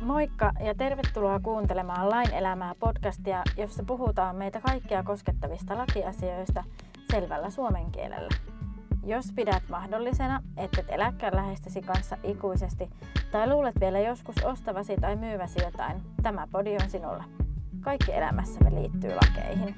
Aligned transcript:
Moikka 0.00 0.52
ja 0.60 0.74
tervetuloa 0.74 1.40
kuuntelemaan 1.40 2.10
Lain 2.10 2.34
elämää 2.34 2.74
podcastia, 2.74 3.42
jossa 3.56 3.82
puhutaan 3.82 4.36
meitä 4.36 4.60
kaikkia 4.60 5.02
koskettavista 5.02 5.78
lakiasioista 5.78 6.64
selvällä 7.10 7.50
suomen 7.50 7.90
kielellä. 7.90 8.28
Jos 9.04 9.32
pidät 9.34 9.62
mahdollisena, 9.68 10.42
että 10.56 10.80
et 10.80 10.86
eläkään 10.90 11.36
lähestäsi 11.36 11.82
kanssa 11.82 12.16
ikuisesti 12.22 12.90
tai 13.30 13.48
luulet 13.48 13.74
vielä 13.80 14.00
joskus 14.00 14.44
ostavasi 14.44 14.96
tai 14.96 15.16
myyväsi 15.16 15.62
jotain, 15.64 16.02
tämä 16.22 16.48
podi 16.52 16.74
on 16.82 16.90
sinulla. 16.90 17.24
Kaikki 17.80 18.12
elämässämme 18.12 18.80
liittyy 18.80 19.14
lakeihin. 19.14 19.74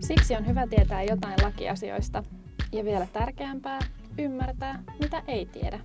Siksi 0.00 0.36
on 0.36 0.46
hyvä 0.46 0.66
tietää 0.66 1.02
jotain 1.02 1.36
lakiasioista 1.42 2.22
ja 2.72 2.84
vielä 2.84 3.06
tärkeämpää, 3.12 3.78
ymmärtää, 4.18 4.82
mitä 5.00 5.22
ei 5.26 5.46
tiedä. 5.46 5.80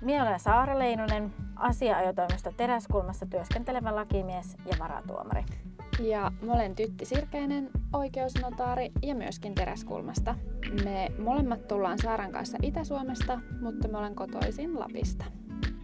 Minä 0.00 0.22
olen 0.22 0.40
Saara 0.40 0.78
Leinonen, 0.78 1.34
asia-ajotoimisto 1.56 2.52
Teräskulmassa 2.56 3.26
työskentelevä 3.26 3.94
lakimies 3.94 4.56
ja 4.64 4.76
varatuomari. 4.78 5.44
Ja 6.00 6.32
mä 6.42 6.52
olen 6.52 6.74
Tytti 6.74 7.04
Sirkeinen, 7.04 7.70
oikeusnotaari 7.92 8.92
ja 9.02 9.14
myöskin 9.14 9.54
Teräskulmasta. 9.54 10.34
Me 10.84 11.08
molemmat 11.18 11.68
tullaan 11.68 11.98
Saaran 11.98 12.32
kanssa 12.32 12.58
Itä-Suomesta, 12.62 13.40
mutta 13.60 13.88
me 13.88 13.98
olen 13.98 14.14
kotoisin 14.14 14.80
Lapista. 14.80 15.24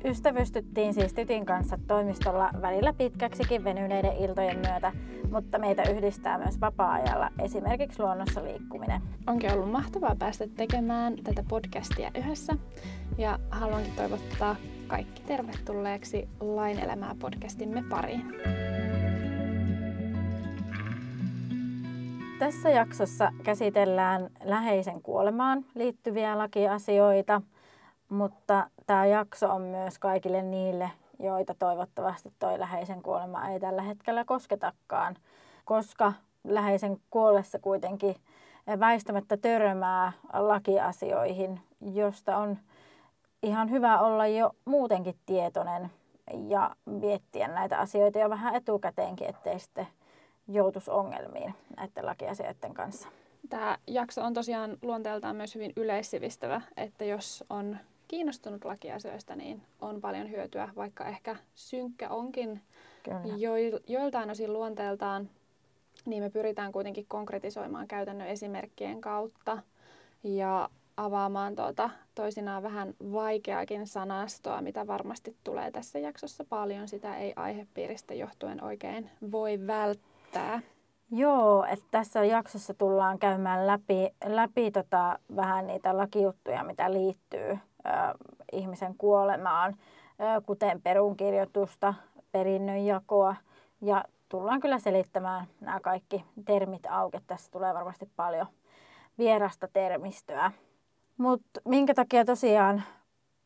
Ystävystyttiin 0.05 0.95
siis 0.95 1.15
Tytin 1.15 1.47
kanssa 1.47 1.79
toimistolla 1.87 2.51
välillä 2.63 2.93
pitkäksikin 2.93 3.65
venyneiden 3.65 4.17
iltojen 4.17 4.59
myötä, 4.59 4.93
mutta 5.31 5.59
meitä 5.59 5.83
yhdistää 5.83 6.39
myös 6.39 6.61
vapaa-ajalla 6.61 7.29
esimerkiksi 7.39 8.03
luonnossa 8.03 8.45
liikkuminen. 8.45 9.03
Onkin 9.27 9.53
ollut 9.53 9.71
mahtavaa 9.71 10.17
päästä 10.19 10.45
tekemään 10.57 11.15
tätä 11.25 11.45
podcastia 11.49 12.11
yhdessä 12.19 12.53
ja 13.19 13.39
haluankin 13.51 13.93
toivottaa 13.97 14.57
kaikki 14.87 15.23
tervetulleeksi 15.27 16.29
Lain 16.41 16.79
elämää 16.79 17.15
podcastimme 17.19 17.85
pariin. 17.91 18.35
Tässä 22.39 22.71
jaksossa 22.71 23.33
käsitellään 23.43 24.31
läheisen 24.45 25.03
kuolemaan 25.03 25.65
liittyviä 25.75 26.39
lakiasioita, 26.39 27.43
mutta 28.13 28.71
tämä 28.87 29.07
jakso 29.07 29.53
on 29.53 29.63
myös 29.63 29.99
kaikille 29.99 30.43
niille, 30.43 30.91
joita 31.19 31.55
toivottavasti 31.59 32.33
toi 32.39 32.59
läheisen 32.59 33.03
kuolema 33.03 33.49
ei 33.49 33.61
tällä 33.61 33.83
hetkellä 33.83 34.25
kosketakaan, 34.25 35.17
koska 35.65 36.13
läheisen 36.45 36.97
kuollessa 37.11 37.59
kuitenkin 37.59 38.17
väistämättä 38.81 39.37
törmää 39.37 40.13
lakiasioihin, 40.33 41.61
josta 41.81 42.37
on 42.37 42.59
ihan 43.43 43.71
hyvä 43.71 44.01
olla 44.01 44.27
jo 44.27 44.51
muutenkin 44.65 45.17
tietoinen 45.27 45.91
ja 46.49 46.77
miettiä 46.85 47.49
näitä 47.49 47.79
asioita 47.79 48.19
jo 48.19 48.31
vähän 48.31 48.55
etukäteenkin, 48.55 49.29
ettei 49.29 49.59
sitten 49.59 49.87
joutuisi 50.49 50.91
ongelmiin 50.91 51.55
näiden 51.77 52.07
lakiasioiden 52.07 52.75
kanssa. 52.75 53.09
Tämä 53.49 53.79
jakso 53.87 54.23
on 54.23 54.35
tosiaan 54.35 54.79
luonteeltaan 54.83 55.37
myös 55.37 55.55
hyvin 55.55 55.73
yleissivistävä, 55.77 56.61
että 56.77 57.05
jos 57.05 57.45
on 57.51 57.77
kiinnostunut 58.13 58.65
lakiasioista, 58.65 59.37
niin 59.37 59.63
on 59.81 60.01
paljon 60.01 60.31
hyötyä, 60.31 60.69
vaikka 60.77 61.05
ehkä 61.05 61.37
synkkä 61.55 62.09
onkin 62.09 62.61
jo, 63.37 63.53
joiltain 63.87 64.31
osin 64.31 64.53
luonteeltaan, 64.53 65.31
niin 66.05 66.23
me 66.23 66.31
pyritään 66.31 66.73
kuitenkin 66.73 67.07
konkretisoimaan 67.09 67.89
käytännön 67.89 68.29
esimerkkien 68.29 69.01
kautta 69.01 69.59
ja 70.25 70.71
avaamaan 70.97 71.57
tuota, 71.57 71.91
toisinaan 72.15 72.63
vähän 72.63 72.95
vaikeakin 73.13 73.87
sanastoa, 73.87 74.63
mitä 74.63 74.87
varmasti 74.87 75.37
tulee 75.45 75.71
tässä 75.71 75.99
jaksossa 75.99 76.45
paljon. 76.45 76.89
Sitä 76.89 77.17
ei 77.17 77.33
aihepiiristä 77.37 78.15
johtuen 78.15 78.65
oikein 78.65 79.11
voi 79.33 79.67
välttää. 79.67 80.61
Joo, 81.11 81.65
että 81.65 81.85
tässä 81.91 82.25
jaksossa 82.25 82.75
tullaan 82.75 83.19
käymään 83.19 83.67
läpi, 83.67 84.11
läpi 84.25 84.71
tota, 84.71 85.19
vähän 85.37 85.67
niitä 85.67 85.97
lakijuttuja, 85.97 86.65
mitä 86.65 86.93
liittyy 86.93 87.59
ihmisen 88.53 88.95
kuolemaan, 88.99 89.77
kuten 90.47 90.83
perunkirjoitusta, 90.83 91.95
perinnönjakoa 92.33 93.37
ja 93.81 94.05
tullaan 94.29 94.61
kyllä 94.61 94.79
selittämään 94.79 95.47
nämä 95.61 95.81
kaikki 95.81 96.25
termit 96.45 96.87
auki. 96.91 97.19
Tässä 97.27 97.51
tulee 97.51 97.75
varmasti 97.75 98.09
paljon 98.17 98.47
vierasta 99.19 99.69
termistöä. 99.73 100.53
Mutta 101.17 101.61
minkä 101.65 101.95
takia 101.95 102.25
tosiaan 102.25 102.83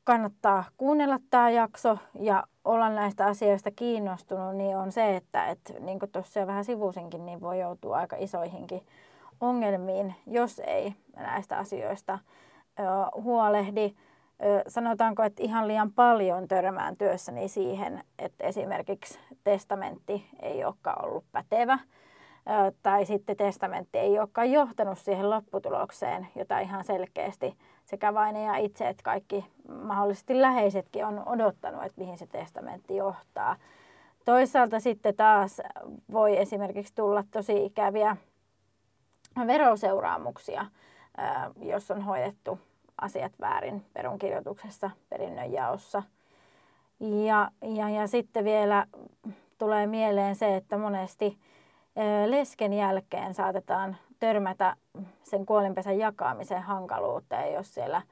kannattaa 0.04 0.64
kuunnella 0.76 1.18
tämä 1.30 1.50
jakso 1.50 1.98
ja 2.20 2.44
olla 2.64 2.88
näistä 2.88 3.26
asioista 3.26 3.70
kiinnostunut, 3.70 4.56
niin 4.56 4.76
on 4.76 4.92
se, 4.92 5.16
että 5.16 5.46
et, 5.46 5.60
niin 5.80 5.98
kuin 5.98 6.12
tuossa 6.12 6.46
vähän 6.46 6.64
sivusinkin, 6.64 7.26
niin 7.26 7.40
voi 7.40 7.60
joutua 7.60 7.96
aika 7.96 8.16
isoihinkin 8.18 8.86
ongelmiin, 9.40 10.14
jos 10.26 10.58
ei 10.66 10.94
näistä 11.16 11.58
asioista 11.58 12.18
ö, 12.78 12.82
huolehdi. 13.20 13.94
Sanotaanko, 14.68 15.22
että 15.22 15.42
ihan 15.42 15.68
liian 15.68 15.92
paljon 15.92 16.48
törmään 16.48 16.96
työssäni 16.96 17.48
siihen, 17.48 18.04
että 18.18 18.44
esimerkiksi 18.44 19.18
testamentti 19.44 20.26
ei 20.42 20.64
olekaan 20.64 21.04
ollut 21.04 21.24
pätevä 21.32 21.78
tai 22.82 23.04
sitten 23.04 23.36
testamentti 23.36 23.98
ei 23.98 24.18
olekaan 24.18 24.52
johtanut 24.52 24.98
siihen 24.98 25.30
lopputulokseen, 25.30 26.26
jota 26.34 26.58
ihan 26.58 26.84
selkeästi 26.84 27.56
sekä 27.84 28.14
vainaja 28.14 28.56
itse 28.56 28.88
että 28.88 29.02
kaikki 29.02 29.46
mahdollisesti 29.68 30.40
läheisetkin 30.40 31.04
on 31.04 31.28
odottanut, 31.28 31.84
että 31.84 32.00
mihin 32.00 32.18
se 32.18 32.26
testamentti 32.26 32.96
johtaa. 32.96 33.56
Toisaalta 34.24 34.80
sitten 34.80 35.16
taas 35.16 35.60
voi 36.12 36.38
esimerkiksi 36.38 36.94
tulla 36.94 37.24
tosi 37.30 37.64
ikäviä 37.64 38.16
veroseuraamuksia, 39.46 40.66
jos 41.62 41.90
on 41.90 42.02
hoidettu 42.02 42.60
asiat 43.00 43.32
väärin 43.40 43.84
perunkirjoituksessa, 43.92 44.90
perinnönjaossa. 45.08 46.02
Ja, 47.00 47.50
ja, 47.62 47.88
ja 47.88 48.06
sitten 48.06 48.44
vielä 48.44 48.86
tulee 49.58 49.86
mieleen 49.86 50.36
se, 50.36 50.56
että 50.56 50.78
monesti 50.78 51.38
lesken 52.26 52.72
jälkeen 52.72 53.34
saatetaan 53.34 53.96
törmätä 54.18 54.76
sen 55.22 55.46
kuolinpesän 55.46 55.98
jakamisen 55.98 56.62
hankaluuteen, 56.62 57.54
jos 57.54 57.74
siellä 57.74 58.02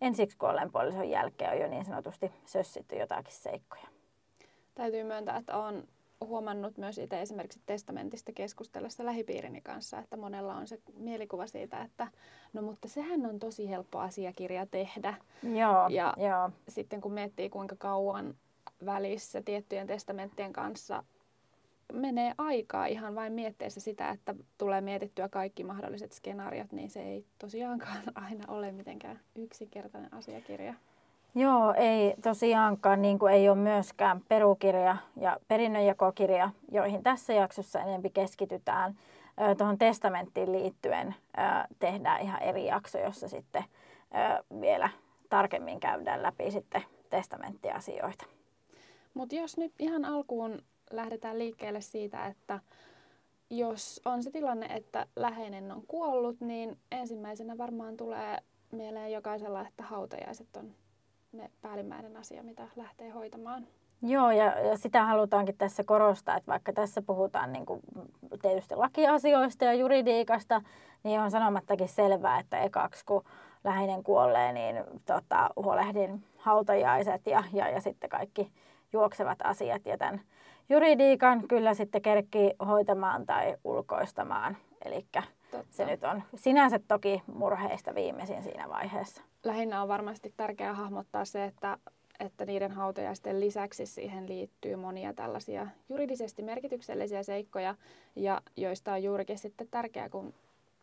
ensiksi 0.00 0.38
kuolleen 0.38 0.72
puolison 0.72 1.10
jälkeen 1.10 1.52
on 1.52 1.58
jo 1.58 1.68
niin 1.68 1.84
sanotusti 1.84 2.32
sössitty 2.44 2.96
jotakin 2.96 3.34
seikkoja. 3.34 3.86
Täytyy 4.74 5.04
myöntää, 5.04 5.36
että 5.36 5.56
olen 5.56 5.88
huomannut 6.24 6.78
myös 6.78 6.98
itse 6.98 7.20
esimerkiksi 7.20 7.60
testamentista 7.66 8.32
keskustellessa 8.32 9.04
lähipiirini 9.04 9.60
kanssa, 9.60 9.98
että 9.98 10.16
monella 10.16 10.54
on 10.54 10.66
se 10.66 10.78
mielikuva 10.96 11.46
siitä, 11.46 11.82
että 11.82 12.08
no 12.52 12.62
mutta 12.62 12.88
sehän 12.88 13.26
on 13.26 13.38
tosi 13.38 13.68
helppo 13.68 13.98
asiakirja 13.98 14.66
tehdä. 14.66 15.14
Joo, 15.42 15.88
ja 15.88 16.14
joo. 16.16 16.50
sitten 16.68 17.00
kun 17.00 17.12
miettii 17.12 17.50
kuinka 17.50 17.76
kauan 17.78 18.34
välissä 18.86 19.42
tiettyjen 19.42 19.86
testamenttien 19.86 20.52
kanssa 20.52 21.04
menee 21.92 22.34
aikaa 22.38 22.86
ihan 22.86 23.14
vain 23.14 23.32
mietteessä 23.32 23.80
sitä, 23.80 24.10
että 24.10 24.34
tulee 24.58 24.80
mietittyä 24.80 25.28
kaikki 25.28 25.64
mahdolliset 25.64 26.12
skenaariot, 26.12 26.72
niin 26.72 26.90
se 26.90 27.02
ei 27.02 27.24
tosiaankaan 27.38 28.02
aina 28.14 28.44
ole 28.48 28.72
mitenkään 28.72 29.20
yksinkertainen 29.34 30.14
asiakirja. 30.14 30.74
Joo, 31.36 31.74
ei 31.76 32.14
tosiaankaan, 32.22 33.02
niin 33.02 33.18
kuin 33.18 33.32
ei 33.34 33.48
ole 33.48 33.58
myöskään 33.58 34.20
perukirja 34.28 34.96
ja 35.16 35.38
perinnönjakokirja, 35.48 36.50
joihin 36.72 37.02
tässä 37.02 37.32
jaksossa 37.32 37.80
enempi 37.80 38.10
keskitytään. 38.10 38.94
Tuohon 39.58 39.78
testamenttiin 39.78 40.52
liittyen 40.52 41.14
tehdään 41.78 42.20
ihan 42.20 42.42
eri 42.42 42.66
jakso, 42.66 42.98
jossa 42.98 43.28
sitten 43.28 43.64
vielä 44.60 44.90
tarkemmin 45.28 45.80
käydään 45.80 46.22
läpi 46.22 46.50
sitten 46.50 46.82
testamenttiasioita. 47.10 48.24
Mutta 49.14 49.34
jos 49.34 49.56
nyt 49.56 49.72
ihan 49.78 50.04
alkuun 50.04 50.62
lähdetään 50.90 51.38
liikkeelle 51.38 51.80
siitä, 51.80 52.26
että 52.26 52.60
jos 53.50 54.00
on 54.04 54.22
se 54.22 54.30
tilanne, 54.30 54.66
että 54.66 55.06
läheinen 55.16 55.72
on 55.72 55.82
kuollut, 55.86 56.40
niin 56.40 56.78
ensimmäisenä 56.92 57.58
varmaan 57.58 57.96
tulee 57.96 58.38
mieleen 58.70 59.12
jokaisella, 59.12 59.66
että 59.68 59.82
hautajaiset 59.82 60.56
on 60.56 60.74
ne 61.34 61.50
päällimmäinen 61.62 62.16
asia, 62.16 62.42
mitä 62.42 62.62
lähtee 62.76 63.10
hoitamaan. 63.10 63.66
Joo, 64.02 64.30
ja, 64.30 64.44
ja 64.60 64.76
sitä 64.76 65.04
halutaankin 65.04 65.56
tässä 65.56 65.84
korostaa, 65.84 66.36
että 66.36 66.52
vaikka 66.52 66.72
tässä 66.72 67.02
puhutaan 67.02 67.52
niin 67.52 67.66
kuin 67.66 67.80
tietysti 68.42 68.76
lakiasioista 68.76 69.64
ja 69.64 69.74
juridiikasta, 69.74 70.62
niin 71.02 71.20
on 71.20 71.30
sanomattakin 71.30 71.88
selvää, 71.88 72.40
että 72.40 72.58
ekaksi 72.58 73.04
kun 73.04 73.24
läheinen 73.64 74.02
kuolee, 74.02 74.52
niin 74.52 74.84
tota, 75.06 75.50
huolehdin 75.56 76.24
hautajaiset 76.36 77.26
ja, 77.26 77.44
ja, 77.52 77.68
ja 77.68 77.80
sitten 77.80 78.10
kaikki 78.10 78.52
juoksevat 78.92 79.38
asiat 79.44 79.86
ja 79.86 79.98
tämän 79.98 80.20
juridiikan 80.68 81.48
kyllä 81.48 81.74
sitten 81.74 82.02
kerkkii 82.02 82.52
hoitamaan 82.66 83.26
tai 83.26 83.56
ulkoistamaan. 83.64 84.56
Eli 84.84 85.06
se 85.70 85.84
nyt 85.84 86.04
on 86.04 86.22
sinänsä 86.34 86.80
toki 86.88 87.22
murheista 87.26 87.94
viimeisin 87.94 88.42
siinä 88.42 88.68
vaiheessa. 88.68 89.22
Lähinnä 89.44 89.82
on 89.82 89.88
varmasti 89.88 90.34
tärkeää 90.36 90.74
hahmottaa 90.74 91.24
se, 91.24 91.44
että, 91.44 91.78
että 92.20 92.44
niiden 92.44 92.72
hautajaisten 92.72 93.40
lisäksi 93.40 93.86
siihen 93.86 94.28
liittyy 94.28 94.76
monia 94.76 95.14
tällaisia 95.14 95.66
juridisesti 95.88 96.42
merkityksellisiä 96.42 97.22
seikkoja, 97.22 97.74
ja 98.16 98.40
joista 98.56 98.92
on 98.92 99.02
juurikin 99.02 99.38
sitten 99.38 99.68
tärkeää, 99.70 100.08
kun 100.08 100.34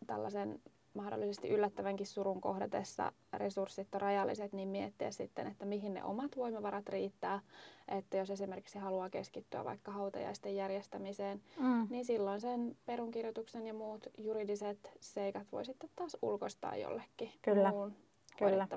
tällaisen 0.06 0.60
mahdollisesti 0.94 1.48
yllättävänkin 1.48 2.06
surun 2.06 2.40
kohdatessa 2.40 3.12
resurssit 3.32 3.94
on 3.94 4.00
rajalliset, 4.00 4.52
niin 4.52 4.68
miettiä 4.68 5.10
sitten, 5.10 5.46
että 5.46 5.64
mihin 5.64 5.94
ne 5.94 6.04
omat 6.04 6.36
voimavarat 6.36 6.88
riittää. 6.88 7.40
Että 7.88 8.16
jos 8.16 8.30
esimerkiksi 8.30 8.78
haluaa 8.78 9.10
keskittyä 9.10 9.64
vaikka 9.64 9.92
hautajaisten 9.92 10.56
järjestämiseen, 10.56 11.42
mm. 11.58 11.86
niin 11.90 12.04
silloin 12.04 12.40
sen 12.40 12.76
perunkirjoituksen 12.86 13.66
ja 13.66 13.74
muut 13.74 14.06
juridiset 14.18 14.92
seikat 15.00 15.52
voi 15.52 15.64
sitten 15.64 15.90
taas 15.96 16.16
ulkoistaa 16.22 16.76
jollekin 16.76 17.32
Kyllä. 17.42 17.70
muun 17.70 17.92
Kyllä. 18.38 18.68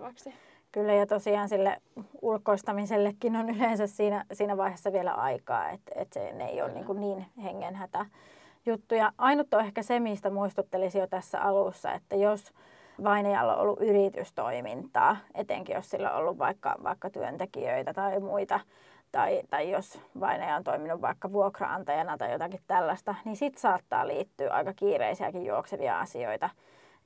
Kyllä, 0.71 0.93
ja 0.93 1.05
tosiaan 1.05 1.49
sille 1.49 1.81
ulkoistamisellekin 2.21 3.35
on 3.35 3.49
yleensä 3.49 3.87
siinä, 3.87 4.25
siinä 4.33 4.57
vaiheessa 4.57 4.91
vielä 4.91 5.13
aikaa, 5.13 5.69
että, 5.69 5.91
että 5.95 6.19
se 6.19 6.31
ne 6.31 6.45
ei 6.45 6.61
ole 6.61 6.73
niin, 6.73 6.85
kuin 6.85 6.99
niin 6.99 7.25
hengenhätä 7.43 8.05
juttuja. 8.65 9.11
Ainut 9.17 9.53
on 9.53 9.59
ehkä 9.59 9.83
se, 9.83 9.99
mistä 9.99 10.29
muistuttelisin 10.29 10.99
jo 10.99 11.07
tässä 11.07 11.41
alussa, 11.41 11.91
että 11.93 12.15
jos 12.15 12.53
vainajalla 13.03 13.55
on 13.55 13.61
ollut 13.61 13.81
yritystoimintaa, 13.81 15.17
etenkin 15.33 15.75
jos 15.75 15.89
sillä 15.89 16.11
on 16.11 16.17
ollut 16.17 16.37
vaikka, 16.37 16.75
vaikka 16.83 17.09
työntekijöitä 17.09 17.93
tai 17.93 18.19
muita, 18.19 18.59
tai, 19.11 19.41
tai 19.49 19.71
jos 19.71 20.01
vainaja 20.19 20.55
on 20.55 20.63
toiminut 20.63 21.01
vaikka 21.01 21.31
vuokraantajana 21.31 22.17
tai 22.17 22.31
jotakin 22.31 22.61
tällaista, 22.67 23.15
niin 23.25 23.35
sitten 23.35 23.61
saattaa 23.61 24.07
liittyä 24.07 24.53
aika 24.53 24.73
kiireisiäkin 24.73 25.45
juoksevia 25.45 25.99
asioita, 25.99 26.49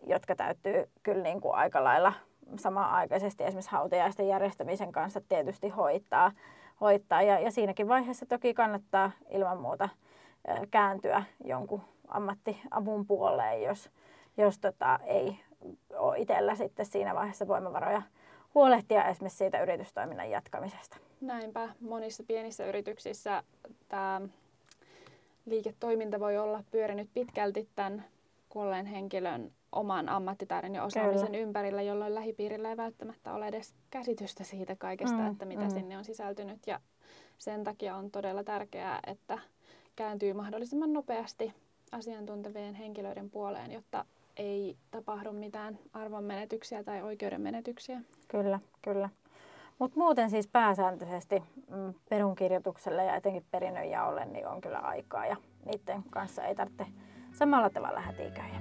jotka 0.07 0.35
täytyy 0.35 0.89
kyllä 1.03 1.23
niin 1.23 1.41
kuin 1.41 1.55
aika 1.55 1.83
lailla 1.83 2.13
samanaikaisesti 2.55 3.43
esimerkiksi 3.43 3.71
hautajaisten 3.71 4.27
järjestämisen 4.27 4.91
kanssa 4.91 5.21
tietysti 5.29 5.69
hoitaa. 5.69 6.31
hoitaa. 6.81 7.21
Ja, 7.21 7.39
ja 7.39 7.51
siinäkin 7.51 7.87
vaiheessa 7.87 8.25
toki 8.25 8.53
kannattaa 8.53 9.11
ilman 9.29 9.57
muuta 9.57 9.89
kääntyä 10.71 11.23
jonkun 11.45 11.81
ammattiavun 12.07 13.07
puoleen, 13.07 13.63
jos, 13.63 13.89
jos 14.37 14.59
tota, 14.59 14.99
ei 15.05 15.39
ole 15.93 16.17
itsellä 16.17 16.55
sitten 16.55 16.85
siinä 16.85 17.15
vaiheessa 17.15 17.47
voimavaroja 17.47 18.01
huolehtia 18.55 19.05
esimerkiksi 19.05 19.37
siitä 19.37 19.61
yritystoiminnan 19.61 20.29
jatkamisesta. 20.29 20.97
Näinpä. 21.21 21.69
Monissa 21.79 22.23
pienissä 22.23 22.65
yrityksissä 22.65 23.43
tämä 23.87 24.21
liiketoiminta 25.45 26.19
voi 26.19 26.37
olla 26.37 26.63
pyörinyt 26.71 27.09
pitkälti 27.13 27.69
tämän 27.75 28.05
kuolleen 28.49 28.85
henkilön 28.85 29.51
oman 29.71 30.09
ammattitaidon 30.09 30.75
ja 30.75 30.83
osaamisen 30.83 31.27
Kyllä. 31.27 31.39
ympärillä, 31.39 31.81
jolloin 31.81 32.15
lähipiirillä 32.15 32.69
ei 32.69 32.77
välttämättä 32.77 33.33
ole 33.33 33.47
edes 33.47 33.75
käsitystä 33.89 34.43
siitä 34.43 34.75
kaikesta, 34.75 35.17
mm, 35.17 35.31
että 35.31 35.45
mitä 35.45 35.63
mm. 35.63 35.69
sinne 35.69 35.97
on 35.97 36.05
sisältynyt. 36.05 36.67
Ja 36.67 36.79
sen 37.37 37.63
takia 37.63 37.95
on 37.95 38.11
todella 38.11 38.43
tärkeää, 38.43 38.99
että 39.07 39.39
kääntyy 39.99 40.33
mahdollisimman 40.33 40.93
nopeasti 40.93 41.53
asiantuntevien 41.91 42.73
henkilöiden 42.73 43.29
puoleen, 43.29 43.71
jotta 43.71 44.05
ei 44.37 44.77
tapahdu 44.91 45.31
mitään 45.31 45.79
arvonmenetyksiä 45.93 46.83
tai 46.83 47.01
oikeudenmenetyksiä. 47.01 48.01
Kyllä, 48.27 48.59
kyllä. 48.81 49.09
Mutta 49.79 49.99
muuten 49.99 50.29
siis 50.29 50.47
pääsääntöisesti 50.47 51.43
mm, 51.69 51.93
perunkirjoitukselle 52.09 53.05
ja 53.05 53.15
etenkin 53.15 53.45
perinnönjaolle 53.51 54.25
niin 54.25 54.47
on 54.47 54.61
kyllä 54.61 54.79
aikaa 54.79 55.25
ja 55.25 55.35
niiden 55.65 56.03
kanssa 56.09 56.43
ei 56.43 56.55
tarvitse 56.55 56.85
samalla 57.31 57.69
tavalla 57.69 57.99
hätiköjä. 57.99 58.59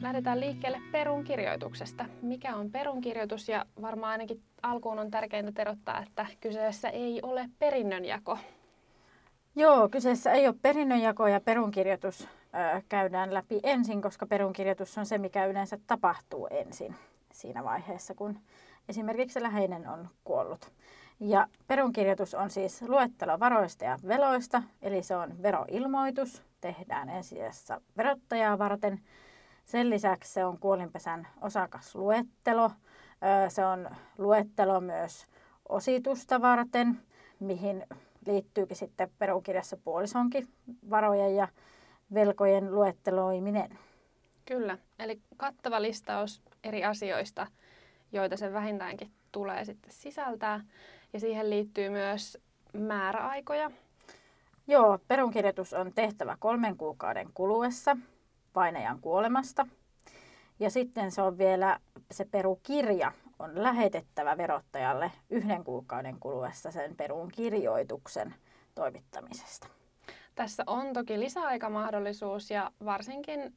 Lähdetään 0.00 0.40
liikkeelle 0.40 0.80
perunkirjoituksesta. 0.92 2.04
Mikä 2.22 2.56
on 2.56 2.70
perunkirjoitus 2.70 3.48
ja 3.48 3.66
varmaan 3.82 4.12
ainakin 4.12 4.42
alkuun 4.62 4.98
on 4.98 5.10
tärkeintä 5.10 5.52
terottaa, 5.52 6.02
että 6.02 6.26
kyseessä 6.40 6.88
ei 6.88 7.20
ole 7.22 7.50
perinnönjako. 7.58 8.38
Joo, 9.56 9.88
kyseessä 9.88 10.32
ei 10.32 10.46
ole 10.46 10.56
perinnönjako 10.62 11.26
ja 11.26 11.40
perunkirjoitus 11.40 12.28
käydään 12.88 13.34
läpi 13.34 13.60
ensin, 13.62 14.02
koska 14.02 14.26
perunkirjoitus 14.26 14.98
on 14.98 15.06
se, 15.06 15.18
mikä 15.18 15.46
yleensä 15.46 15.78
tapahtuu 15.86 16.48
ensin 16.50 16.94
siinä 17.32 17.64
vaiheessa, 17.64 18.14
kun 18.14 18.38
esimerkiksi 18.88 19.42
läheinen 19.42 19.88
on 19.88 20.08
kuollut. 20.24 20.72
Ja 21.20 21.46
perunkirjoitus 21.66 22.34
on 22.34 22.50
siis 22.50 22.82
luettelo 22.82 23.40
varoista 23.40 23.84
ja 23.84 23.98
veloista, 24.08 24.62
eli 24.82 25.02
se 25.02 25.16
on 25.16 25.42
veroilmoitus, 25.42 26.42
tehdään 26.60 27.08
ensisijassa 27.08 27.80
verottajaa 27.96 28.58
varten. 28.58 29.00
Sen 29.64 29.90
lisäksi 29.90 30.32
se 30.32 30.44
on 30.44 30.58
kuolinpesän 30.58 31.28
osakasluettelo. 31.40 32.70
Se 33.48 33.64
on 33.64 33.90
luettelo 34.18 34.80
myös 34.80 35.26
ositusta 35.68 36.40
varten, 36.40 37.00
mihin 37.40 37.86
liittyykin 38.26 38.76
sitten 38.76 39.10
perunkirjassa 39.18 39.76
puolisonkin 39.76 40.48
varojen 40.90 41.36
ja 41.36 41.48
velkojen 42.14 42.74
luetteloiminen. 42.74 43.78
Kyllä, 44.46 44.78
eli 44.98 45.20
kattava 45.36 45.82
listaus 45.82 46.42
eri 46.64 46.84
asioista, 46.84 47.46
joita 48.12 48.36
se 48.36 48.52
vähintäänkin 48.52 49.10
tulee 49.32 49.64
sitten 49.64 49.92
sisältää. 49.92 50.64
Ja 51.12 51.20
siihen 51.20 51.50
liittyy 51.50 51.90
myös 51.90 52.38
määräaikoja. 52.72 53.70
Joo, 54.66 54.98
perunkirjoitus 55.08 55.72
on 55.72 55.92
tehtävä 55.94 56.36
kolmen 56.40 56.76
kuukauden 56.76 57.28
kuluessa 57.34 57.96
painajan 58.52 59.00
kuolemasta. 59.00 59.66
Ja 60.60 60.70
sitten 60.70 61.10
se 61.10 61.22
on 61.22 61.38
vielä 61.38 61.80
se 62.10 62.24
perukirja 62.24 63.12
on 63.40 63.62
lähetettävä 63.62 64.36
verottajalle 64.36 65.12
yhden 65.30 65.64
kuukauden 65.64 66.16
kuluessa 66.20 66.70
sen 66.70 66.96
perun 66.96 67.28
kirjoituksen 67.32 68.34
toimittamisesta. 68.74 69.66
Tässä 70.34 70.62
on 70.66 70.92
toki 70.92 71.20
lisäaikamahdollisuus 71.20 72.50
ja 72.50 72.70
varsinkin 72.84 73.54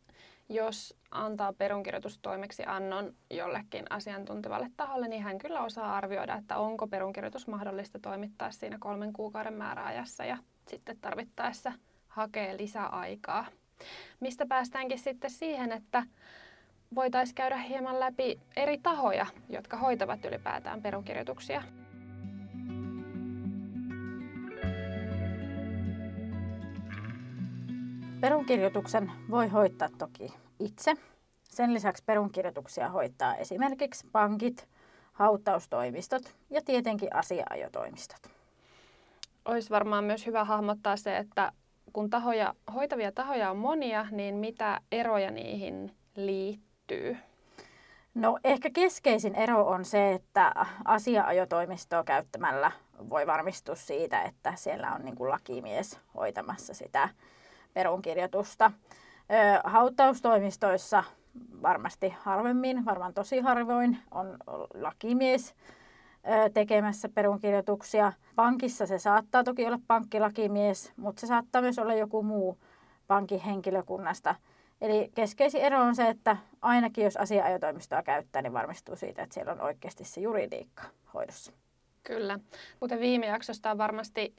jos 0.49 0.97
antaa 1.11 1.53
perunkirjoitustoimeksiannon 1.53 3.13
jollekin 3.29 3.85
asiantuntevalle 3.89 4.71
taholle, 4.77 5.07
niin 5.07 5.23
hän 5.23 5.37
kyllä 5.37 5.61
osaa 5.61 5.97
arvioida, 5.97 6.35
että 6.35 6.57
onko 6.57 6.87
perunkirjoitus 6.87 7.47
mahdollista 7.47 7.99
toimittaa 7.99 8.51
siinä 8.51 8.77
kolmen 8.79 9.13
kuukauden 9.13 9.53
määräajassa 9.53 10.25
ja 10.25 10.37
sitten 10.67 10.97
tarvittaessa 11.01 11.71
hakee 12.07 12.57
lisäaikaa. 12.57 13.45
Mistä 14.19 14.45
päästäänkin 14.45 14.99
sitten 14.99 15.31
siihen, 15.31 15.71
että 15.71 16.03
voitaisiin 16.95 17.35
käydä 17.35 17.57
hieman 17.57 17.99
läpi 17.99 18.39
eri 18.55 18.77
tahoja, 18.77 19.25
jotka 19.49 19.77
hoitavat 19.77 20.25
ylipäätään 20.25 20.81
perunkirjoituksia. 20.81 21.63
Perunkirjoituksen 28.21 29.11
voi 29.29 29.47
hoitaa 29.47 29.89
toki 29.97 30.33
itse. 30.59 30.93
Sen 31.43 31.73
lisäksi 31.73 32.03
perunkirjoituksia 32.05 32.89
hoitaa 32.89 33.35
esimerkiksi 33.35 34.07
pankit, 34.11 34.67
hautaustoimistot 35.13 36.35
ja 36.49 36.61
tietenkin 36.65 37.15
asiaajotoimistot. 37.15 38.19
Olisi 39.45 39.69
varmaan 39.69 40.03
myös 40.03 40.25
hyvä 40.25 40.43
hahmottaa 40.43 40.97
se, 40.97 41.17
että 41.17 41.51
kun 41.93 42.09
tahoja, 42.09 42.53
hoitavia 42.73 43.11
tahoja 43.11 43.51
on 43.51 43.57
monia, 43.57 44.07
niin 44.11 44.35
mitä 44.35 44.79
eroja 44.91 45.31
niihin 45.31 45.95
liittyy? 46.15 46.72
No 48.13 48.39
ehkä 48.43 48.69
keskeisin 48.69 49.35
ero 49.35 49.67
on 49.67 49.85
se, 49.85 50.11
että 50.11 50.65
asiaajotoimistoa 50.85 52.03
käyttämällä 52.03 52.71
voi 53.09 53.27
varmistua 53.27 53.75
siitä, 53.75 54.21
että 54.21 54.53
siellä 54.55 54.91
on 54.91 55.05
niin 55.05 55.15
kuin 55.15 55.29
lakimies 55.29 55.99
hoitamassa 56.15 56.73
sitä 56.73 57.09
perunkirjoitusta. 57.73 58.71
Hautaustoimistoissa 59.63 61.03
varmasti 61.61 62.15
harvemmin, 62.19 62.85
varmaan 62.85 63.13
tosi 63.13 63.39
harvoin, 63.39 63.97
on 64.11 64.37
lakimies 64.73 65.55
tekemässä 66.53 67.09
perunkirjoituksia. 67.09 68.13
Pankissa 68.35 68.85
se 68.85 68.99
saattaa 68.99 69.43
toki 69.43 69.65
olla 69.65 69.79
pankkilakimies, 69.87 70.93
mutta 70.97 71.19
se 71.19 71.27
saattaa 71.27 71.61
myös 71.61 71.79
olla 71.79 71.93
joku 71.93 72.23
muu 72.23 72.57
pankin 73.07 73.39
henkilökunnasta. 73.39 74.35
Eli 74.83 75.11
keskeisin 75.15 75.61
ero 75.61 75.81
on 75.81 75.95
se, 75.95 76.07
että 76.07 76.37
ainakin 76.61 77.03
jos 77.03 77.17
asiaajotoimistoa 77.17 78.03
käyttää, 78.03 78.41
niin 78.41 78.53
varmistuu 78.53 78.95
siitä, 78.95 79.23
että 79.23 79.33
siellä 79.33 79.51
on 79.51 79.61
oikeasti 79.61 80.03
se 80.03 80.21
juridiikka 80.21 80.83
hoidossa. 81.13 81.51
Kyllä. 82.03 82.39
Kuten 82.79 82.99
viime 82.99 83.25
jaksosta 83.25 83.77
varmasti 83.77 84.35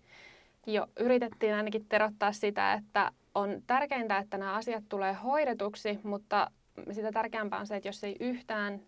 jo 0.66 0.86
yritettiin 1.00 1.54
ainakin 1.54 1.86
terottaa 1.88 2.32
sitä, 2.32 2.72
että 2.72 3.10
on 3.34 3.62
tärkeintä, 3.66 4.18
että 4.18 4.38
nämä 4.38 4.54
asiat 4.54 4.84
tulee 4.88 5.12
hoidetuksi, 5.12 5.98
mutta 6.02 6.50
sitä 6.92 7.12
tärkeämpää 7.12 7.60
on 7.60 7.66
se, 7.66 7.76
että 7.76 7.88
jos 7.88 8.04
ei 8.04 8.16
yhtään 8.20 8.80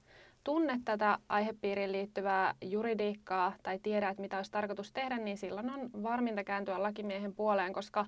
tunne 0.45 0.81
tätä 0.85 1.19
aihepiiriin 1.29 1.93
liittyvää 1.93 2.55
juridiikkaa 2.63 3.53
tai 3.63 3.79
tiedä, 3.79 4.09
että 4.09 4.23
mitä 4.23 4.37
olisi 4.37 4.51
tarkoitus 4.51 4.93
tehdä, 4.93 5.19
niin 5.19 5.39
silloin 5.39 5.71
on 5.71 5.91
varminta 6.03 6.45
kääntyä 6.45 6.83
lakimiehen 6.83 7.35
puoleen, 7.35 7.73
koska 7.73 8.07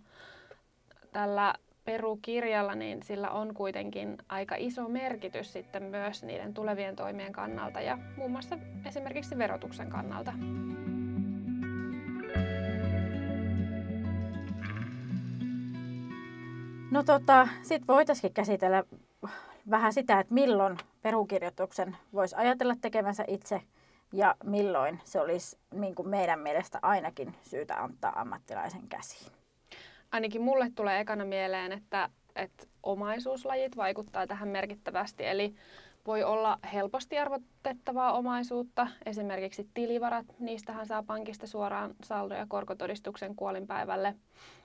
tällä 1.13 1.55
perukirjalla, 1.89 2.75
niin 2.75 3.03
sillä 3.03 3.31
on 3.31 3.55
kuitenkin 3.55 4.19
aika 4.29 4.55
iso 4.59 4.89
merkitys 4.89 5.53
sitten 5.53 5.83
myös 5.83 6.23
niiden 6.23 6.55
tulevien 6.55 6.97
toimien 6.97 7.33
kannalta 7.33 7.81
ja 7.81 7.99
muun 8.17 8.31
muassa 8.31 8.59
esimerkiksi 8.85 9.39
verotuksen 9.39 9.91
kannalta. 9.91 10.33
No 16.91 17.03
tota, 17.03 17.49
sitten 17.63 17.87
voitaisiin 17.87 18.33
käsitellä 18.33 18.85
vähän 19.71 19.93
sitä, 19.93 20.21
että 20.21 20.35
milloin 20.35 20.77
perukirjoituksen 21.03 21.97
voisi 22.13 22.37
ajatella 22.37 22.75
tekevänsä 22.81 23.25
itse 23.27 23.63
ja 24.13 24.35
milloin 24.45 25.01
se 25.05 25.21
olisi 25.21 25.59
niin 25.75 25.95
kuin 25.95 26.09
meidän 26.09 26.41
mielestä 26.41 26.79
ainakin 26.83 27.35
syytä 27.43 27.83
antaa 27.83 28.21
ammattilaisen 28.21 28.89
käsiin. 28.89 29.38
Ainakin 30.13 30.43
mulle 30.43 30.71
tulee 30.75 31.01
ekana 31.01 31.25
mieleen, 31.25 31.73
että, 31.73 32.11
että 32.37 32.67
omaisuuslajit 32.83 33.77
vaikuttaa 33.77 34.27
tähän 34.27 34.49
merkittävästi. 34.49 35.27
Eli 35.27 35.55
voi 36.09 36.23
olla 36.23 36.59
helposti 36.73 37.19
arvotettavaa 37.19 38.13
omaisuutta, 38.13 38.87
esimerkiksi 39.07 39.69
tilivarat, 39.75 40.27
niistähän 40.39 40.87
saa 40.87 41.03
pankista 41.03 41.47
suoraan 41.47 41.95
saldo- 42.05 42.35
ja 42.35 42.47
korkotodistuksen 42.49 43.37
kuolinpäivälle. 43.37 44.15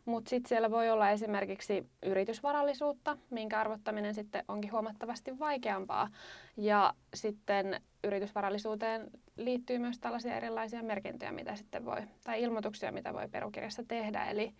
Mutta 0.05 0.29
sitten 0.29 0.49
siellä 0.49 0.71
voi 0.71 0.89
olla 0.89 1.09
esimerkiksi 1.09 1.89
yritysvarallisuutta, 2.05 3.17
minkä 3.29 3.59
arvottaminen 3.59 4.13
sitten 4.13 4.43
onkin 4.47 4.71
huomattavasti 4.71 5.39
vaikeampaa. 5.39 6.09
Ja 6.57 6.93
sitten 7.13 7.81
yritysvarallisuuteen 8.03 9.09
liittyy 9.37 9.79
myös 9.79 9.99
tällaisia 9.99 10.35
erilaisia 10.35 10.83
merkintöjä, 10.83 11.31
mitä 11.31 11.55
sitten 11.55 11.85
voi, 11.85 12.01
tai 12.23 12.41
ilmoituksia, 12.41 12.91
mitä 12.91 13.13
voi 13.13 13.27
perukirjassa 13.27 13.83
tehdä. 13.87 14.25
Eli 14.25 14.53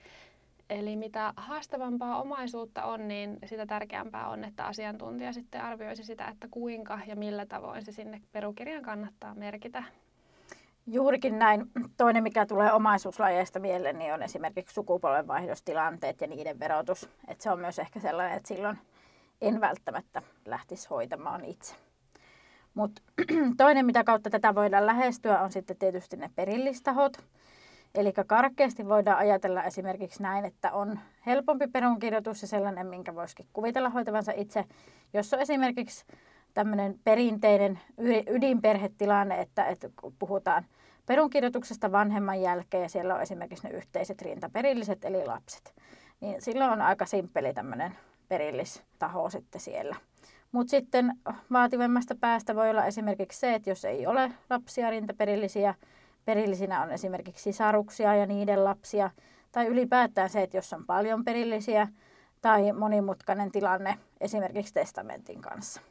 Eli 0.69 0.95
mitä 0.95 1.33
haastavampaa 1.37 2.21
omaisuutta 2.21 2.83
on, 2.83 3.07
niin 3.07 3.37
sitä 3.45 3.65
tärkeämpää 3.65 4.29
on, 4.29 4.43
että 4.43 4.65
asiantuntija 4.65 5.33
sitten 5.33 5.61
arvioisi 5.61 6.03
sitä, 6.03 6.27
että 6.27 6.47
kuinka 6.51 6.99
ja 7.07 7.15
millä 7.15 7.45
tavoin 7.45 7.85
se 7.85 7.91
sinne 7.91 8.21
perukirjaan 8.31 8.83
kannattaa 8.83 9.35
merkitä. 9.35 9.83
Juurikin 10.87 11.39
näin. 11.39 11.71
Toinen, 11.97 12.23
mikä 12.23 12.45
tulee 12.45 12.73
omaisuuslajeista 12.73 13.59
mieleen, 13.59 13.99
niin 13.99 14.13
on 14.13 14.23
esimerkiksi 14.23 14.73
sukupolvenvaihdostilanteet 14.73 16.21
ja 16.21 16.27
niiden 16.27 16.59
verotus. 16.59 17.09
Et 17.27 17.41
se 17.41 17.51
on 17.51 17.59
myös 17.59 17.79
ehkä 17.79 17.99
sellainen, 17.99 18.37
että 18.37 18.47
silloin 18.47 18.77
en 19.41 19.61
välttämättä 19.61 20.21
lähtisi 20.45 20.89
hoitamaan 20.89 21.45
itse. 21.45 21.75
Mutta 22.73 23.01
toinen, 23.57 23.85
mitä 23.85 24.03
kautta 24.03 24.29
tätä 24.29 24.55
voidaan 24.55 24.85
lähestyä, 24.85 25.41
on 25.41 25.51
sitten 25.51 25.77
tietysti 25.77 26.17
ne 26.17 26.29
perillistahot. 26.35 27.17
Eli 27.95 28.13
karkeasti 28.27 28.89
voidaan 28.89 29.17
ajatella 29.17 29.63
esimerkiksi 29.63 30.23
näin, 30.23 30.45
että 30.45 30.71
on 30.71 30.99
helpompi 31.25 31.67
perunkirjoitus 31.67 32.41
ja 32.41 32.47
sellainen, 32.47 32.87
minkä 32.87 33.15
voisikin 33.15 33.45
kuvitella 33.53 33.89
hoitavansa 33.89 34.31
itse, 34.35 34.65
jos 35.13 35.33
on 35.33 35.39
esimerkiksi 35.39 36.05
tämmöinen 36.53 36.99
perinteinen 37.03 37.79
ydinperhetilanne, 38.27 39.39
että, 39.39 39.65
että 39.65 39.89
puhutaan 40.19 40.65
perunkirjoituksesta 41.05 41.91
vanhemman 41.91 42.41
jälkeen 42.41 42.83
ja 42.83 42.89
siellä 42.89 43.15
on 43.15 43.21
esimerkiksi 43.21 43.67
ne 43.67 43.73
yhteiset 43.73 44.21
rintaperilliset 44.21 45.05
eli 45.05 45.25
lapset, 45.25 45.73
niin 46.21 46.41
silloin 46.41 46.71
on 46.71 46.81
aika 46.81 47.05
simppeli 47.05 47.53
tämmöinen 47.53 47.95
perillistaho 48.27 49.29
sitten 49.29 49.61
siellä. 49.61 49.95
Mutta 50.51 50.71
sitten 50.71 51.13
vaativemmasta 51.51 52.15
päästä 52.15 52.55
voi 52.55 52.69
olla 52.69 52.85
esimerkiksi 52.85 53.39
se, 53.39 53.53
että 53.53 53.69
jos 53.69 53.85
ei 53.85 54.07
ole 54.07 54.31
lapsia 54.49 54.89
rintaperillisiä, 54.89 55.75
perillisinä 56.25 56.81
on 56.81 56.91
esimerkiksi 56.91 57.43
sisaruksia 57.43 58.15
ja 58.15 58.25
niiden 58.25 58.63
lapsia, 58.63 59.09
tai 59.51 59.67
ylipäätään 59.67 60.29
se, 60.29 60.41
että 60.41 60.57
jos 60.57 60.73
on 60.73 60.85
paljon 60.85 61.25
perillisiä 61.25 61.87
tai 62.41 62.71
monimutkainen 62.71 63.51
tilanne 63.51 63.97
esimerkiksi 64.21 64.73
testamentin 64.73 65.41
kanssa. 65.41 65.81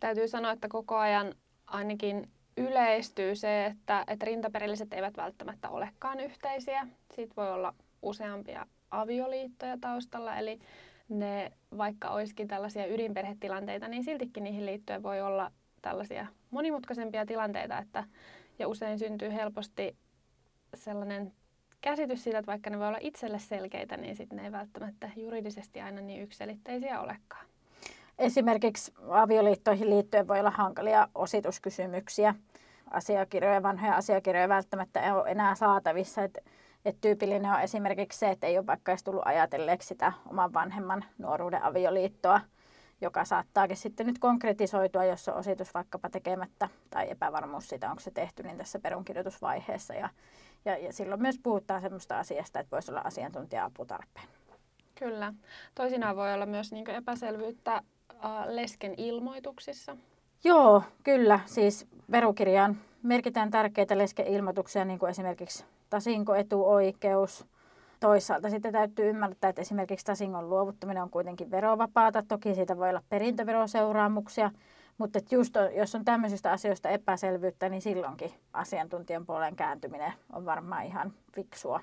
Täytyy 0.00 0.28
sanoa, 0.28 0.52
että 0.52 0.68
koko 0.68 0.96
ajan 0.96 1.34
ainakin 1.66 2.28
yleistyy 2.56 3.36
se, 3.36 3.66
että, 3.66 4.04
että 4.06 4.26
rintaperilliset 4.26 4.92
eivät 4.92 5.16
välttämättä 5.16 5.68
olekaan 5.68 6.20
yhteisiä. 6.20 6.86
Siitä 7.14 7.34
voi 7.36 7.52
olla 7.52 7.74
useampia 8.02 8.66
avioliittoja 8.90 9.78
taustalla, 9.80 10.36
eli 10.36 10.60
ne, 11.08 11.52
vaikka 11.78 12.08
olisikin 12.08 12.48
tällaisia 12.48 12.86
ydinperhetilanteita, 12.86 13.88
niin 13.88 14.04
siltikin 14.04 14.44
niihin 14.44 14.66
liittyen 14.66 15.02
voi 15.02 15.20
olla 15.20 15.50
tällaisia 15.82 16.26
monimutkaisempia 16.50 17.26
tilanteita, 17.26 17.78
että 17.78 18.04
ja 18.58 18.68
usein 18.68 18.98
syntyy 18.98 19.32
helposti 19.32 19.96
sellainen 20.74 21.32
käsitys 21.80 22.24
siitä, 22.24 22.38
että 22.38 22.52
vaikka 22.52 22.70
ne 22.70 22.78
voi 22.78 22.88
olla 22.88 22.98
itselle 23.00 23.38
selkeitä, 23.38 23.96
niin 23.96 24.16
sitten 24.16 24.36
ne 24.36 24.44
ei 24.44 24.52
välttämättä 24.52 25.10
juridisesti 25.16 25.80
aina 25.80 26.00
niin 26.00 26.22
ykselitteisiä 26.22 27.00
olekaan. 27.00 27.46
Esimerkiksi 28.18 28.92
avioliittoihin 29.08 29.90
liittyen 29.90 30.28
voi 30.28 30.40
olla 30.40 30.50
hankalia 30.50 31.08
osituskysymyksiä. 31.14 32.34
Asiakirjoja, 32.90 33.62
vanhoja 33.62 33.96
asiakirjoja 33.96 34.48
välttämättä 34.48 35.00
ei 35.00 35.12
ole 35.12 35.30
enää 35.30 35.54
saatavissa. 35.54 36.22
Et, 36.22 36.38
et 36.84 36.96
tyypillinen 37.00 37.52
on 37.52 37.60
esimerkiksi 37.60 38.18
se, 38.18 38.30
että 38.30 38.46
ei 38.46 38.58
ole 38.58 38.66
vaikka 38.66 38.92
edes 38.92 39.02
tullut 39.02 39.22
ajatelleeksi 39.24 39.88
sitä 39.88 40.12
oman 40.30 40.52
vanhemman 40.52 41.04
nuoruuden 41.18 41.62
avioliittoa– 41.62 42.40
joka 43.00 43.24
saattaakin 43.24 43.76
sitten 43.76 44.06
nyt 44.06 44.18
konkretisoitua, 44.18 45.04
jos 45.04 45.28
on 45.28 45.34
ositus 45.34 45.74
vaikkapa 45.74 46.10
tekemättä 46.10 46.68
tai 46.90 47.10
epävarmuus 47.10 47.68
siitä, 47.68 47.90
onko 47.90 48.00
se 48.00 48.10
tehty, 48.10 48.42
niin 48.42 48.56
tässä 48.56 48.78
perunkirjoitusvaiheessa. 48.78 49.94
Ja, 49.94 50.08
ja, 50.64 50.78
ja 50.78 50.92
silloin 50.92 51.22
myös 51.22 51.38
puhutaan 51.42 51.80
sellaista 51.80 52.18
asiasta, 52.18 52.60
että 52.60 52.70
voisi 52.70 52.92
olla 52.92 53.02
asiantuntija-apu 53.04 53.84
tarpeen. 53.84 54.28
Kyllä. 54.94 55.32
Toisinaan 55.74 56.16
voi 56.16 56.34
olla 56.34 56.46
myös 56.46 56.72
niin 56.72 56.90
epäselvyyttä 56.90 57.74
äh, 57.74 57.82
lesken 58.46 58.94
ilmoituksissa. 58.96 59.96
Joo, 60.44 60.82
kyllä. 61.04 61.40
Siis 61.46 61.86
verukirjaan 62.10 62.76
merkitään 63.02 63.50
tärkeitä 63.50 63.98
lesken 63.98 64.26
ilmoituksia, 64.26 64.84
niin 64.84 64.98
kuin 64.98 65.10
esimerkiksi 65.10 65.64
tasinkoetuoikeus, 65.90 67.46
Toisaalta 68.00 68.50
sitten 68.50 68.72
täytyy 68.72 69.08
ymmärtää, 69.08 69.50
että 69.50 69.62
esimerkiksi 69.62 70.06
tasingon 70.06 70.50
luovuttaminen 70.50 71.02
on 71.02 71.10
kuitenkin 71.10 71.50
verovapaata. 71.50 72.22
Toki 72.22 72.54
siitä 72.54 72.76
voi 72.76 72.88
olla 72.88 73.02
perintöveroseuraamuksia, 73.08 74.50
mutta 74.98 75.18
just 75.30 75.54
jos 75.76 75.94
on 75.94 76.04
tämmöisistä 76.04 76.52
asioista 76.52 76.88
epäselvyyttä, 76.88 77.68
niin 77.68 77.82
silloinkin 77.82 78.32
asiantuntijan 78.52 79.26
puoleen 79.26 79.56
kääntyminen 79.56 80.12
on 80.32 80.44
varmaan 80.44 80.84
ihan 80.84 81.12
fiksua. 81.34 81.80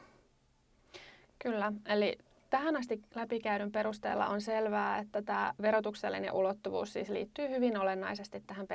Kyllä, 1.40 1.74
eli 1.86 2.18
tähän 2.56 2.78
asti 2.78 3.02
läpikäydyn 3.16 3.72
perusteella 3.72 4.28
on 4.28 4.42
selvää, 4.42 4.98
että 4.98 5.22
tämä 5.22 5.54
verotuksellinen 5.62 6.34
ulottuvuus 6.34 6.94
siis 6.94 7.10
liittyy 7.10 7.50
hyvin 7.50 7.78
olennaisesti 7.78 8.44
tähän 8.48 8.68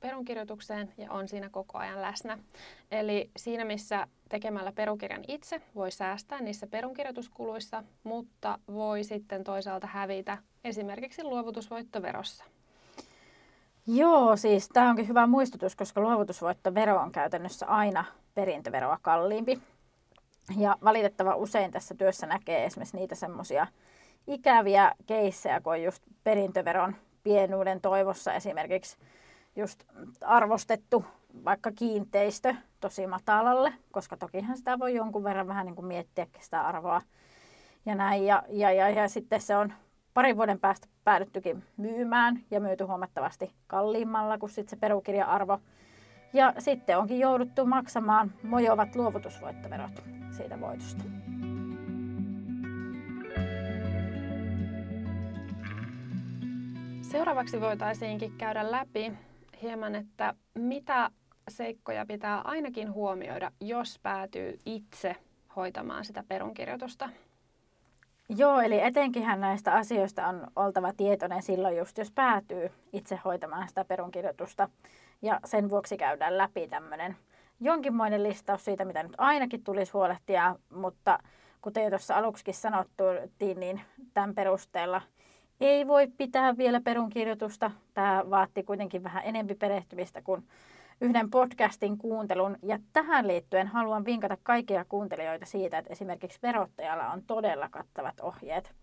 perunkirjoitukseen 0.00 0.92
ja 0.96 1.12
on 1.12 1.28
siinä 1.28 1.48
koko 1.50 1.78
ajan 1.78 2.02
läsnä. 2.02 2.38
Eli 2.90 3.30
siinä, 3.36 3.64
missä 3.64 4.06
tekemällä 4.28 4.72
perukirjan 4.72 5.24
itse 5.28 5.62
voi 5.74 5.90
säästää 5.90 6.40
niissä 6.40 6.66
perunkirjoituskuluissa, 6.66 7.84
mutta 8.04 8.58
voi 8.72 9.04
sitten 9.04 9.44
toisaalta 9.44 9.86
hävitä 9.86 10.38
esimerkiksi 10.64 11.24
luovutusvoittoverossa. 11.24 12.44
Joo, 13.86 14.36
siis 14.36 14.68
tämä 14.68 14.90
onkin 14.90 15.08
hyvä 15.08 15.26
muistutus, 15.26 15.76
koska 15.76 16.00
luovutusvoittovero 16.00 17.00
on 17.00 17.12
käytännössä 17.12 17.66
aina 17.66 18.04
perintöveroa 18.34 18.98
kalliimpi. 19.02 19.58
Ja 20.56 20.76
valitettava 20.84 21.34
usein 21.34 21.70
tässä 21.70 21.94
työssä 21.94 22.26
näkee 22.26 22.64
esimerkiksi 22.64 22.96
niitä 22.96 23.14
semmoisia 23.14 23.66
ikäviä 24.26 24.92
keissejä, 25.06 25.60
kun 25.60 25.72
on 25.72 25.82
just 25.82 26.02
perintöveron 26.24 26.96
pienuuden 27.22 27.80
toivossa 27.80 28.32
esimerkiksi 28.32 28.96
just 29.56 29.84
arvostettu 30.20 31.04
vaikka 31.44 31.72
kiinteistö 31.72 32.54
tosi 32.80 33.06
matalalle, 33.06 33.72
koska 33.90 34.16
tokihan 34.16 34.56
sitä 34.56 34.78
voi 34.78 34.94
jonkun 34.94 35.24
verran 35.24 35.48
vähän 35.48 35.66
niin 35.66 35.76
kuin 35.76 35.86
miettiä 35.86 36.26
sitä 36.40 36.60
arvoa 36.60 37.02
ja 37.86 37.94
näin. 37.94 38.26
Ja, 38.26 38.42
ja, 38.48 38.72
ja, 38.72 38.90
ja 38.90 39.08
sitten 39.08 39.40
se 39.40 39.56
on 39.56 39.72
parin 40.14 40.36
vuoden 40.36 40.60
päästä 40.60 40.88
päädyttykin 41.04 41.64
myymään 41.76 42.40
ja 42.50 42.60
myyty 42.60 42.84
huomattavasti 42.84 43.52
kalliimmalla 43.66 44.38
kuin 44.38 44.50
sitten 44.50 44.70
se 44.70 44.76
perukirja-arvo. 44.80 45.58
Ja 46.32 46.54
sitten 46.58 46.98
onkin 46.98 47.18
jouduttu 47.18 47.66
maksamaan 47.66 48.32
mojovat 48.42 48.96
luovutusvoittoverot 48.96 50.02
siitä 50.30 50.60
voitosta. 50.60 51.04
Seuraavaksi 57.02 57.60
voitaisiinkin 57.60 58.32
käydä 58.38 58.70
läpi 58.70 59.12
hieman, 59.62 59.94
että 59.94 60.34
mitä 60.54 61.10
seikkoja 61.48 62.06
pitää 62.06 62.40
ainakin 62.40 62.92
huomioida, 62.92 63.52
jos 63.60 63.98
päätyy 64.02 64.58
itse 64.66 65.16
hoitamaan 65.56 66.04
sitä 66.04 66.24
perunkirjoitusta. 66.28 67.10
Joo, 68.28 68.60
eli 68.60 68.80
etenkinhän 68.80 69.40
näistä 69.40 69.72
asioista 69.72 70.26
on 70.26 70.46
oltava 70.56 70.92
tietoinen 70.92 71.42
silloin 71.42 71.76
just, 71.76 71.98
jos 71.98 72.10
päätyy 72.10 72.70
itse 72.92 73.20
hoitamaan 73.24 73.68
sitä 73.68 73.84
perunkirjoitusta. 73.84 74.68
Ja 75.22 75.40
sen 75.44 75.70
vuoksi 75.70 75.96
käydään 75.96 76.38
läpi 76.38 76.68
tämmöinen 76.68 77.16
jonkinmoinen 77.60 78.22
listaus 78.22 78.64
siitä, 78.64 78.84
mitä 78.84 79.02
nyt 79.02 79.14
ainakin 79.18 79.64
tulisi 79.64 79.92
huolehtia, 79.92 80.56
mutta 80.74 81.18
kuten 81.62 81.84
jo 81.84 81.90
tuossa 81.90 82.16
aluksikin 82.16 82.54
sanottiin, 82.54 83.60
niin 83.60 83.80
tämän 84.14 84.34
perusteella 84.34 85.02
ei 85.60 85.86
voi 85.86 86.06
pitää 86.06 86.56
vielä 86.56 86.80
perunkirjoitusta. 86.80 87.70
Tämä 87.94 88.24
vaatti 88.30 88.62
kuitenkin 88.62 89.02
vähän 89.02 89.24
enempi 89.24 89.54
perehtymistä 89.54 90.22
kuin 90.22 90.44
yhden 91.00 91.30
podcastin 91.30 91.98
kuuntelun. 91.98 92.56
Ja 92.62 92.78
tähän 92.92 93.28
liittyen 93.28 93.66
haluan 93.66 94.04
vinkata 94.04 94.36
kaikkia 94.42 94.84
kuuntelijoita 94.88 95.46
siitä, 95.46 95.78
että 95.78 95.92
esimerkiksi 95.92 96.38
verottajalla 96.42 97.10
on 97.10 97.22
todella 97.26 97.68
kattavat 97.68 98.20
ohjeet 98.20 98.74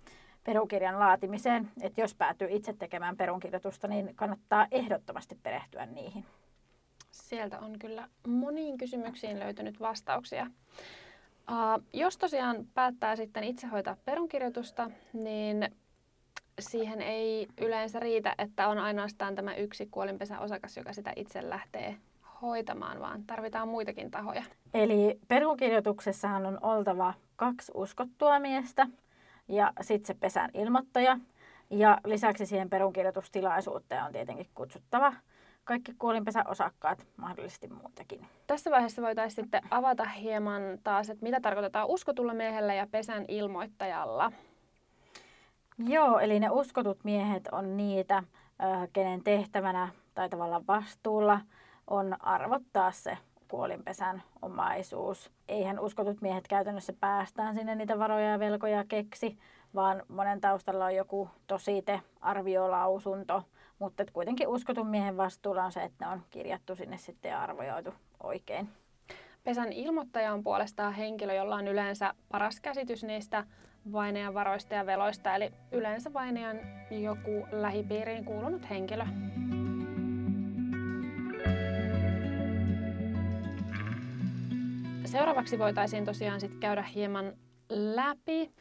perukirjan 0.45 0.99
laatimiseen. 0.99 1.71
Että 1.81 2.01
jos 2.01 2.15
päätyy 2.15 2.47
itse 2.51 2.73
tekemään 2.73 3.17
perunkirjoitusta, 3.17 3.87
niin 3.87 4.15
kannattaa 4.15 4.67
ehdottomasti 4.71 5.37
perehtyä 5.43 5.85
niihin. 5.85 6.25
Sieltä 7.11 7.59
on 7.59 7.79
kyllä 7.79 8.07
moniin 8.27 8.77
kysymyksiin 8.77 9.39
löytynyt 9.39 9.79
vastauksia. 9.79 10.47
Uh, 11.51 11.83
jos 11.93 12.17
tosiaan 12.17 12.67
päättää 12.73 13.15
sitten 13.15 13.43
itse 13.43 13.67
hoitaa 13.67 13.97
perunkirjoitusta, 14.05 14.91
niin 15.13 15.69
siihen 16.59 17.01
ei 17.01 17.47
yleensä 17.61 17.99
riitä, 17.99 18.35
että 18.37 18.67
on 18.67 18.77
ainoastaan 18.77 19.35
tämä 19.35 19.55
yksi 19.55 19.85
kuolinpesän 19.91 20.39
osakas, 20.39 20.77
joka 20.77 20.93
sitä 20.93 21.13
itse 21.15 21.49
lähtee 21.49 21.97
hoitamaan, 22.41 22.99
vaan 22.99 23.23
tarvitaan 23.23 23.67
muitakin 23.67 24.11
tahoja. 24.11 24.43
Eli 24.73 25.19
perunkirjoituksessahan 25.27 26.45
on 26.45 26.59
oltava 26.61 27.13
kaksi 27.35 27.71
uskottua 27.75 28.39
miestä 28.39 28.87
ja 29.47 29.73
sitten 29.81 30.07
se 30.07 30.19
pesän 30.19 30.49
ilmoittaja. 30.53 31.19
Ja 31.69 31.97
lisäksi 32.05 32.45
siihen 32.45 32.69
perunkirjoitustilaisuuteen 32.69 34.03
on 34.03 34.11
tietenkin 34.11 34.49
kutsuttava 34.55 35.13
kaikki 35.63 35.93
kuolinpesän 35.99 36.47
osakkaat, 36.47 37.05
mahdollisesti 37.17 37.67
muutakin. 37.67 38.27
Tässä 38.47 38.71
vaiheessa 38.71 39.01
voitaisiin 39.01 39.43
sitten 39.43 39.61
avata 39.71 40.03
hieman 40.05 40.61
taas, 40.83 41.09
että 41.09 41.23
mitä 41.23 41.39
tarkoitetaan 41.41 41.87
uskotulla 41.87 42.33
miehellä 42.33 42.73
ja 42.73 42.87
pesän 42.91 43.25
ilmoittajalla. 43.27 44.31
Joo, 45.77 46.19
eli 46.19 46.39
ne 46.39 46.49
uskotut 46.49 47.03
miehet 47.03 47.47
on 47.51 47.77
niitä, 47.77 48.23
kenen 48.93 49.23
tehtävänä 49.23 49.89
tai 50.15 50.29
tavallaan 50.29 50.67
vastuulla 50.67 51.41
on 51.87 52.15
arvottaa 52.19 52.91
se 52.91 53.17
kuolinpesän 53.47 54.23
omaisuus. 54.41 55.31
Eihän 55.47 55.79
uskotut 55.79 56.21
miehet 56.21 56.47
käytännössä 56.47 56.93
päästään 56.93 57.55
sinne 57.55 57.75
niitä 57.75 57.99
varoja 57.99 58.31
ja 58.31 58.39
velkoja 58.39 58.83
keksi, 58.87 59.37
vaan 59.75 60.03
monen 60.07 60.41
taustalla 60.41 60.85
on 60.85 60.95
joku 60.95 61.29
tosite, 61.47 62.01
arviolausunto, 62.21 63.43
mutta 63.79 64.05
kuitenkin 64.13 64.47
uskotun 64.47 64.87
miehen 64.87 65.17
vastuulla 65.17 65.63
on 65.63 65.71
se, 65.71 65.83
että 65.83 66.05
ne 66.05 66.11
on 66.11 66.21
kirjattu 66.29 66.75
sinne 66.75 66.97
sitten 66.97 67.29
ja 67.29 67.41
arvioitu 67.41 67.93
oikein. 68.23 68.69
Pesän 69.43 69.73
ilmoittaja 69.73 70.33
on 70.33 70.43
puolestaan 70.43 70.93
henkilö, 70.93 71.33
jolla 71.33 71.55
on 71.55 71.67
yleensä 71.67 72.13
paras 72.31 72.59
käsitys 72.59 73.03
niistä 73.03 73.43
vainajan 73.91 74.33
varoista 74.33 74.73
ja 74.73 74.85
veloista, 74.85 75.35
eli 75.35 75.51
yleensä 75.71 76.13
vainajan 76.13 76.59
joku 76.91 77.47
lähipiiriin 77.51 78.25
kuulunut 78.25 78.69
henkilö. 78.69 79.05
Seuraavaksi 85.07 85.59
voitaisiin 85.59 86.05
tosiaan 86.05 86.39
sit 86.39 86.57
käydä 86.59 86.81
hieman 86.81 87.33
läpi 87.69 88.51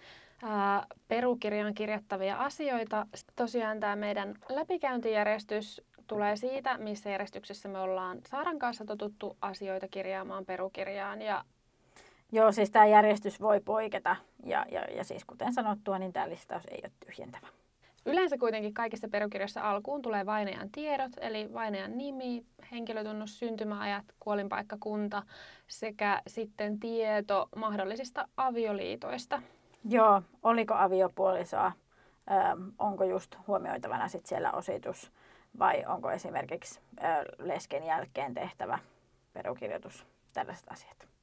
ää, 0.42 0.86
perukirjaan 1.08 1.74
kirjattavia 1.74 2.36
asioita. 2.36 3.06
Tosiaan 3.36 3.80
tämä 3.80 3.96
meidän 3.96 4.34
läpikäyntijärjestys 4.48 5.82
tulee 6.06 6.36
siitä, 6.36 6.78
missä 6.78 7.10
järjestyksessä 7.10 7.68
me 7.68 7.78
ollaan 7.78 8.18
Saaran 8.28 8.58
kanssa 8.58 8.84
totuttu 8.84 9.36
asioita 9.40 9.88
kirjaamaan 9.88 10.44
perukirjaan. 10.44 11.22
Ja 11.22 11.44
Joo, 12.32 12.52
siis 12.52 12.70
tämä 12.70 12.86
järjestys 12.86 13.40
voi 13.40 13.60
poiketa 13.60 14.16
ja, 14.44 14.66
ja, 14.70 14.80
ja 14.80 15.04
siis 15.04 15.24
kuten 15.24 15.52
sanottua, 15.52 15.98
niin 15.98 16.12
tämä 16.12 16.28
listaus 16.28 16.62
ei 16.70 16.80
ole 16.84 16.92
tyhjentävä. 17.06 17.46
Yleensä 18.06 18.38
kuitenkin 18.38 18.74
kaikissa 18.74 19.08
perukirjoissa 19.08 19.70
alkuun 19.70 20.02
tulee 20.02 20.26
vainajan 20.26 20.70
tiedot, 20.70 21.12
eli 21.20 21.52
vainajan 21.52 21.98
nimi, 21.98 22.44
henkilötunnus, 22.72 23.38
syntymäajat, 23.38 24.04
kuolinpaikkakunta 24.20 25.22
sekä 25.66 26.22
sitten 26.26 26.80
tieto 26.80 27.48
mahdollisista 27.56 28.28
avioliitoista. 28.36 29.42
Joo, 29.88 30.22
oliko 30.42 30.74
aviopuolisoa, 30.74 31.72
ö, 32.30 32.32
onko 32.78 33.04
just 33.04 33.36
huomioitavana 33.46 34.08
sit 34.08 34.26
siellä 34.26 34.52
ositus 34.52 35.10
vai 35.58 35.84
onko 35.86 36.10
esimerkiksi 36.10 36.80
ö, 36.98 37.02
lesken 37.38 37.84
jälkeen 37.84 38.34
tehtävä 38.34 38.78
perukirjoitus, 39.32 40.06
tällaiset 40.32 40.66
asiat. 40.70 41.13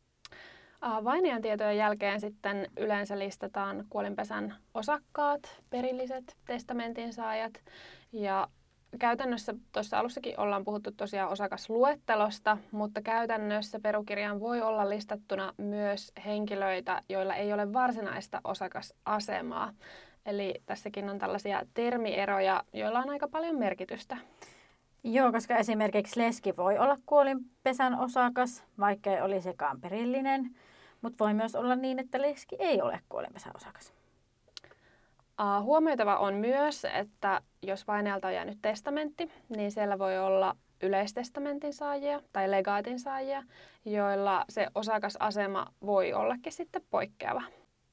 Vainajan 0.81 1.41
tietojen 1.41 1.77
jälkeen 1.77 2.21
sitten 2.21 2.67
yleensä 2.77 3.19
listataan 3.19 3.85
kuolinpesän 3.89 4.55
osakkaat, 4.73 5.61
perilliset, 5.69 6.37
testamentin 6.45 7.13
saajat 7.13 7.53
ja 8.11 8.47
käytännössä 8.99 9.53
tuossa 9.71 9.99
alussakin 9.99 10.39
ollaan 10.39 10.63
puhuttu 10.63 10.91
tosiaan 10.91 11.31
osakasluettelosta, 11.31 12.57
mutta 12.71 13.01
käytännössä 13.01 13.79
perukirjaan 13.79 14.39
voi 14.39 14.61
olla 14.61 14.89
listattuna 14.89 15.53
myös 15.57 16.11
henkilöitä, 16.25 17.01
joilla 17.09 17.35
ei 17.35 17.53
ole 17.53 17.73
varsinaista 17.73 18.41
osakasasemaa. 18.43 19.73
Eli 20.25 20.53
tässäkin 20.65 21.09
on 21.09 21.19
tällaisia 21.19 21.61
termieroja, 21.73 22.63
joilla 22.73 22.99
on 22.99 23.09
aika 23.09 23.27
paljon 23.27 23.59
merkitystä. 23.59 24.17
Joo, 25.03 25.31
koska 25.31 25.57
esimerkiksi 25.57 26.19
leski 26.19 26.57
voi 26.57 26.77
olla 26.77 26.97
kuolinpesän 27.05 27.99
osakas, 27.99 28.63
vaikka 28.79 29.11
ei 29.11 29.21
olisikaan 29.21 29.81
perillinen. 29.81 30.55
Mutta 31.01 31.23
voi 31.23 31.33
myös 31.33 31.55
olla 31.55 31.75
niin, 31.75 31.99
että 31.99 32.21
leski 32.21 32.55
ei 32.59 32.81
ole 32.81 32.99
kuolinpesän 33.09 33.51
osakas. 33.55 33.93
Uh, 35.41 35.63
huomioitava 35.63 36.17
on 36.17 36.33
myös, 36.33 36.85
että 36.85 37.41
jos 37.61 37.87
vainajalta 37.87 38.27
on 38.27 38.33
jäänyt 38.33 38.57
testamentti, 38.61 39.31
niin 39.49 39.71
siellä 39.71 39.99
voi 39.99 40.19
olla 40.19 40.55
yleistestamentin 40.83 41.73
saajia 41.73 42.21
tai 42.33 42.51
legaatin 42.51 42.99
saajia, 42.99 43.43
joilla 43.85 44.45
se 44.49 44.67
osakasasema 44.75 45.67
voi 45.85 46.13
ollakin 46.13 46.53
sitten 46.53 46.81
poikkeava. 46.89 47.41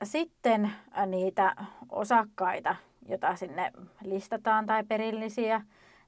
Sitten 0.02 0.70
niitä 1.06 1.56
osakkaita, 1.90 2.76
joita 3.08 3.36
sinne 3.36 3.72
listataan 4.04 4.66
tai 4.66 4.84
perillisiä, 4.84 5.62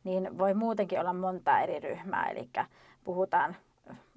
niin 0.04 0.38
voi 0.38 0.54
muutenkin 0.54 1.00
olla 1.00 1.12
monta 1.12 1.60
eri 1.60 1.80
ryhmää. 1.80 2.30
Eli 2.30 2.48
puhutaan 3.04 3.56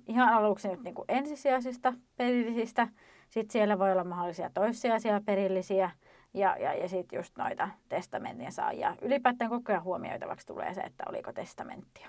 ihan 0.07 0.33
aluksi 0.33 0.67
nyt 0.67 0.83
niin 0.83 0.95
kuin 0.95 1.05
ensisijaisista 1.07 1.93
perillisistä. 2.17 2.87
Sitten 3.29 3.51
siellä 3.53 3.79
voi 3.79 3.91
olla 3.91 4.03
mahdollisia 4.03 4.49
toissijaisia 4.53 5.21
perillisiä 5.25 5.91
ja, 6.33 6.57
ja, 6.59 6.73
ja 6.73 6.89
sitten 6.89 7.17
just 7.17 7.37
noita 7.37 7.69
testamentin 7.89 8.51
saajia. 8.51 8.95
Ylipäätään 9.01 9.49
koko 9.49 9.71
ajan 9.71 9.83
huomioitavaksi 9.83 10.47
tulee 10.47 10.73
se, 10.73 10.81
että 10.81 11.03
oliko 11.09 11.33
testamenttia. 11.33 12.07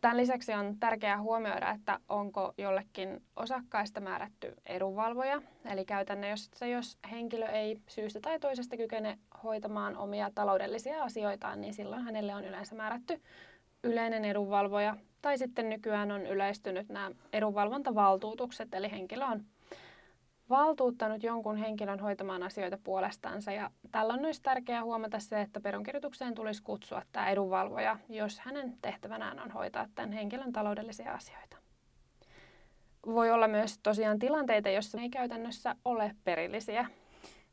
Tämän 0.00 0.16
lisäksi 0.16 0.54
on 0.54 0.76
tärkeää 0.80 1.20
huomioida, 1.20 1.70
että 1.70 1.98
onko 2.08 2.54
jollekin 2.58 3.22
osakkaista 3.36 4.00
määrätty 4.00 4.54
edunvalvoja. 4.66 5.42
Eli 5.64 5.84
käytännössä, 5.84 6.66
jos 6.66 6.98
henkilö 7.10 7.46
ei 7.46 7.80
syystä 7.88 8.20
tai 8.20 8.40
toisesta 8.40 8.76
kykene 8.76 9.18
hoitamaan 9.44 9.96
omia 9.96 10.30
taloudellisia 10.34 11.02
asioitaan, 11.04 11.60
niin 11.60 11.74
silloin 11.74 12.02
hänelle 12.02 12.34
on 12.34 12.44
yleensä 12.44 12.74
määrätty 12.74 13.20
yleinen 13.84 14.24
edunvalvoja. 14.24 14.96
Tai 15.22 15.38
sitten 15.38 15.68
nykyään 15.68 16.12
on 16.12 16.26
yleistynyt 16.26 16.88
nämä 16.88 17.10
edunvalvontavaltuutukset, 17.32 18.74
eli 18.74 18.90
henkilö 18.90 19.24
on 19.24 19.44
valtuuttanut 20.50 21.22
jonkun 21.22 21.56
henkilön 21.56 22.00
hoitamaan 22.00 22.42
asioita 22.42 22.78
puolestansa. 22.84 23.52
Ja 23.52 23.70
tällä 23.90 24.14
on 24.14 24.20
myös 24.20 24.40
tärkeää 24.40 24.84
huomata 24.84 25.18
se, 25.18 25.40
että 25.40 25.60
perunkirjoitukseen 25.60 26.34
tulisi 26.34 26.62
kutsua 26.62 27.02
tämä 27.12 27.28
edunvalvoja, 27.30 27.98
jos 28.08 28.40
hänen 28.40 28.74
tehtävänään 28.82 29.40
on 29.40 29.50
hoitaa 29.50 29.86
tämän 29.94 30.12
henkilön 30.12 30.52
taloudellisia 30.52 31.12
asioita. 31.12 31.56
Voi 33.06 33.30
olla 33.30 33.48
myös 33.48 33.78
tosiaan 33.78 34.18
tilanteita, 34.18 34.68
joissa 34.68 35.00
ei 35.00 35.10
käytännössä 35.10 35.76
ole 35.84 36.16
perillisiä. 36.24 36.86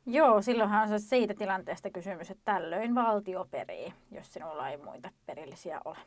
Joo, 0.06 0.42
silloinhan 0.42 0.92
on 0.92 1.00
siitä 1.00 1.34
tilanteesta 1.34 1.90
kysymys, 1.90 2.32
että 2.32 2.54
tällöin 2.54 2.96
valtio 2.96 3.48
perii, 3.52 3.94
jos 4.12 4.34
sinulla 4.34 4.70
ei 4.70 4.78
muita 4.78 5.10
perillisiä 5.26 5.82
ole. 5.86 5.98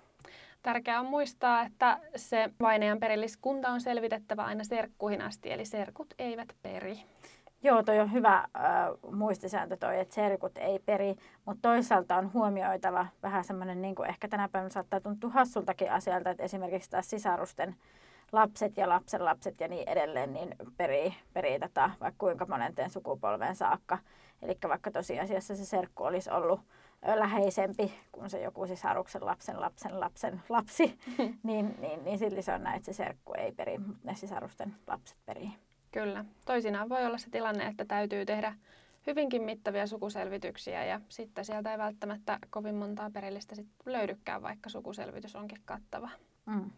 Tärkeää 0.63 1.01
on 1.01 1.07
muistaa, 1.07 1.63
että 1.63 1.99
se 2.17 2.51
vainajan 2.61 3.01
perilliskunta 3.01 3.69
on 3.69 3.81
selvitettävä 3.81 4.45
aina 4.45 4.65
serkkuihin 4.65 5.23
asti, 5.23 5.53
eli 5.53 5.65
serkut 5.65 6.15
eivät 6.19 6.49
peri. 6.63 7.03
Joo, 7.63 7.83
toi 7.83 8.01
on 8.01 8.13
hyvä 8.13 8.37
äh, 8.37 8.47
muistisääntö 9.13 9.77
toi, 9.77 10.01
että 10.01 10.15
serkut 10.15 10.59
ei 10.59 10.79
peri, 10.79 11.17
mutta 11.45 11.69
toisaalta 11.69 12.17
on 12.17 12.33
huomioitava 12.33 13.07
vähän 13.23 13.45
semmoinen, 13.45 13.83
niin 13.83 13.95
kuin 13.95 14.09
ehkä 14.09 14.29
tänä 14.29 14.49
päivänä 14.49 14.71
saattaa 14.71 15.01
tuntua 15.01 15.31
hassultakin 15.31 15.93
asialta, 15.93 16.31
että 16.31 16.43
esimerkiksi 16.43 16.91
taas 16.91 17.11
sisarusten 17.11 17.77
lapset 18.33 18.77
ja 18.77 18.89
lapsenlapset 18.89 19.61
ja 19.61 19.69
niin 19.69 19.89
edelleen, 19.89 20.33
niin 20.33 20.55
perii, 20.77 21.15
perii 21.33 21.59
tätä 21.59 21.91
vaikka 22.01 22.19
kuinka 22.19 22.47
monenten 22.47 22.91
sukupolven 22.91 23.57
saakka. 23.57 23.99
Eli 24.43 24.59
vaikka 24.69 24.91
tosiasiassa 24.91 25.57
se 25.57 25.65
serkku 25.65 26.05
olisi 26.05 26.31
ollut 26.31 26.61
läheisempi 27.03 27.93
kuin 28.13 28.31
se 28.31 28.43
joku 28.43 28.67
sisaruksen 28.67 29.27
lapsen 29.27 29.61
lapsen 29.61 30.01
lapsen 30.01 30.43
lapsi, 30.49 30.99
niin, 31.43 31.75
niin, 31.81 32.05
niin 32.05 32.19
silti 32.19 32.43
se 32.43 32.53
on 32.53 32.63
näin, 32.63 32.77
että 32.77 32.93
se 32.93 32.97
serkku 32.97 33.33
ei 33.39 33.53
peri, 33.53 33.79
mutta 33.79 34.01
ne 34.05 34.15
sisarusten 34.15 34.77
lapset 34.87 35.19
perii. 35.27 35.51
Kyllä. 35.93 36.25
Toisinaan 36.45 36.89
voi 36.89 37.07
olla 37.07 37.19
se 37.19 37.31
tilanne, 37.31 37.67
että 37.67 37.85
täytyy 37.85 38.27
tehdä 38.27 38.55
hyvinkin 39.07 39.43
mittavia 39.43 39.87
sukuselvityksiä 39.87 40.85
ja 40.85 41.01
sitten 41.09 41.45
sieltä 41.45 41.73
ei 41.73 41.79
välttämättä 41.79 42.39
kovin 42.51 42.75
montaa 42.75 43.11
perillistä 43.11 43.55
sit 43.55 43.67
löydykään, 43.87 44.43
vaikka 44.43 44.69
sukuselvitys 44.69 45.37
onkin 45.37 45.63
kattava. 45.65 46.11
Mm. 46.47 46.71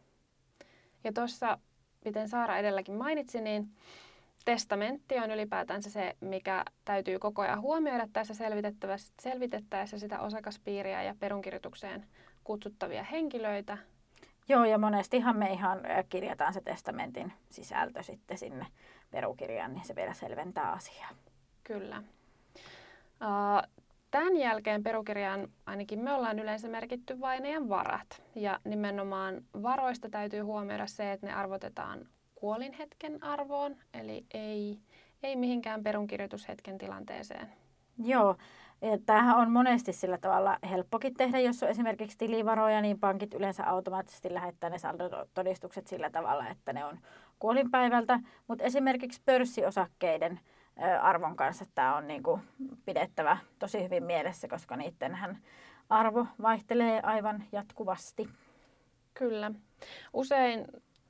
Ja 1.04 1.12
tuossa, 1.12 1.58
miten 2.04 2.28
Saara 2.28 2.56
edelläkin 2.56 2.94
mainitsi, 2.94 3.40
niin 3.40 3.68
testamentti 4.44 5.18
on 5.18 5.30
ylipäätänsä 5.30 5.90
se, 5.90 6.16
mikä 6.20 6.64
täytyy 6.84 7.18
koko 7.18 7.42
ajan 7.42 7.60
huomioida 7.60 8.08
tässä 8.12 8.34
selvitettäessä 9.20 9.98
sitä 9.98 10.20
osakaspiiriä 10.20 11.02
ja 11.02 11.14
perunkirjoitukseen 11.20 12.06
kutsuttavia 12.44 13.02
henkilöitä. 13.02 13.78
Joo, 14.48 14.64
ja 14.64 14.78
monestihan 14.78 15.36
me 15.36 15.52
ihan 15.52 15.80
kirjataan 16.08 16.52
se 16.52 16.60
testamentin 16.60 17.32
sisältö 17.50 18.02
sitten 18.02 18.38
sinne 18.38 18.66
perukirjaan, 19.10 19.74
niin 19.74 19.84
se 19.84 19.94
vielä 19.94 20.14
selventää 20.14 20.72
asiaa. 20.72 21.10
Kyllä. 21.64 22.02
Tämän 24.10 24.36
jälkeen 24.36 24.82
perukirjaan 24.82 25.48
ainakin 25.66 26.00
me 26.00 26.12
ollaan 26.12 26.38
yleensä 26.38 26.68
merkitty 26.68 27.20
vainajan 27.20 27.68
varat. 27.68 28.22
Ja 28.34 28.60
nimenomaan 28.64 29.44
varoista 29.62 30.10
täytyy 30.10 30.40
huomioida 30.40 30.86
se, 30.86 31.12
että 31.12 31.26
ne 31.26 31.32
arvotetaan 31.32 32.08
kuolinhetken 32.42 33.22
arvoon, 33.22 33.76
eli 33.94 34.26
ei, 34.34 34.78
ei 35.22 35.36
mihinkään 35.36 35.82
perunkirjoitushetken 35.82 36.78
tilanteeseen. 36.78 37.52
Joo, 38.04 38.36
tämähän 39.06 39.36
on 39.36 39.50
monesti 39.50 39.92
sillä 39.92 40.18
tavalla 40.18 40.58
helppokin 40.70 41.14
tehdä, 41.14 41.38
jos 41.38 41.62
on 41.62 41.68
esimerkiksi 41.68 42.18
tilivaroja, 42.18 42.80
niin 42.80 43.00
pankit 43.00 43.34
yleensä 43.34 43.64
automaattisesti 43.64 44.34
lähettää 44.34 44.70
ne 44.70 44.78
saldotodistukset 44.78 45.86
sillä 45.86 46.10
tavalla, 46.10 46.48
että 46.48 46.72
ne 46.72 46.84
on 46.84 46.98
kuolinpäivältä. 47.38 48.20
Mutta 48.48 48.64
esimerkiksi 48.64 49.22
pörssiosakkeiden 49.24 50.40
arvon 51.02 51.36
kanssa 51.36 51.64
tämä 51.74 51.96
on 51.96 52.08
niin 52.08 52.22
kuin 52.22 52.40
pidettävä 52.84 53.36
tosi 53.58 53.84
hyvin 53.84 54.04
mielessä, 54.04 54.48
koska 54.48 54.76
niidenhän 54.76 55.38
arvo 55.88 56.26
vaihtelee 56.42 57.00
aivan 57.02 57.44
jatkuvasti. 57.52 58.28
Kyllä. 59.14 59.52
Usein 60.12 60.66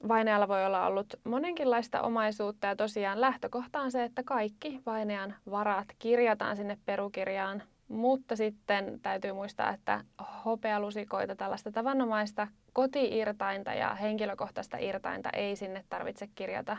vainajalla 0.08 0.48
voi 0.48 0.66
olla 0.66 0.86
ollut 0.86 1.14
monenkinlaista 1.24 2.02
omaisuutta 2.02 2.66
ja 2.66 2.76
tosiaan 2.76 3.20
lähtökohta 3.20 3.80
on 3.80 3.90
se, 3.90 4.04
että 4.04 4.22
kaikki 4.22 4.80
vainajan 4.86 5.34
varat 5.50 5.88
kirjataan 5.98 6.56
sinne 6.56 6.78
perukirjaan, 6.86 7.62
mutta 7.88 8.36
sitten 8.36 9.00
täytyy 9.02 9.32
muistaa, 9.32 9.70
että 9.70 10.04
hopealusikoita, 10.44 11.36
tällaista 11.36 11.72
tavanomaista 11.72 12.48
koti-irtainta 12.72 13.74
ja 13.74 13.94
henkilökohtaista 13.94 14.76
irtainta 14.80 15.30
ei 15.30 15.56
sinne 15.56 15.84
tarvitse 15.88 16.28
kirjata. 16.34 16.76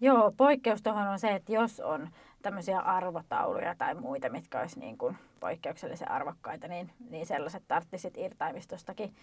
Joo, 0.00 0.32
poikkeus 0.36 0.82
tuohon 0.82 1.08
on 1.08 1.18
se, 1.18 1.28
että 1.28 1.52
jos 1.52 1.80
on 1.80 2.08
tämmöisiä 2.42 2.78
arvotauluja 2.78 3.74
tai 3.78 3.94
muita, 3.94 4.28
mitkä 4.28 4.60
olisi 4.60 4.80
niin 4.80 4.98
kuin 4.98 5.16
poikkeuksellisen 5.40 6.10
arvokkaita, 6.10 6.68
niin, 6.68 6.90
niin 7.10 7.26
sellaiset 7.26 7.62
tarttisit 7.68 8.18
irtaimistostakin 8.18 9.14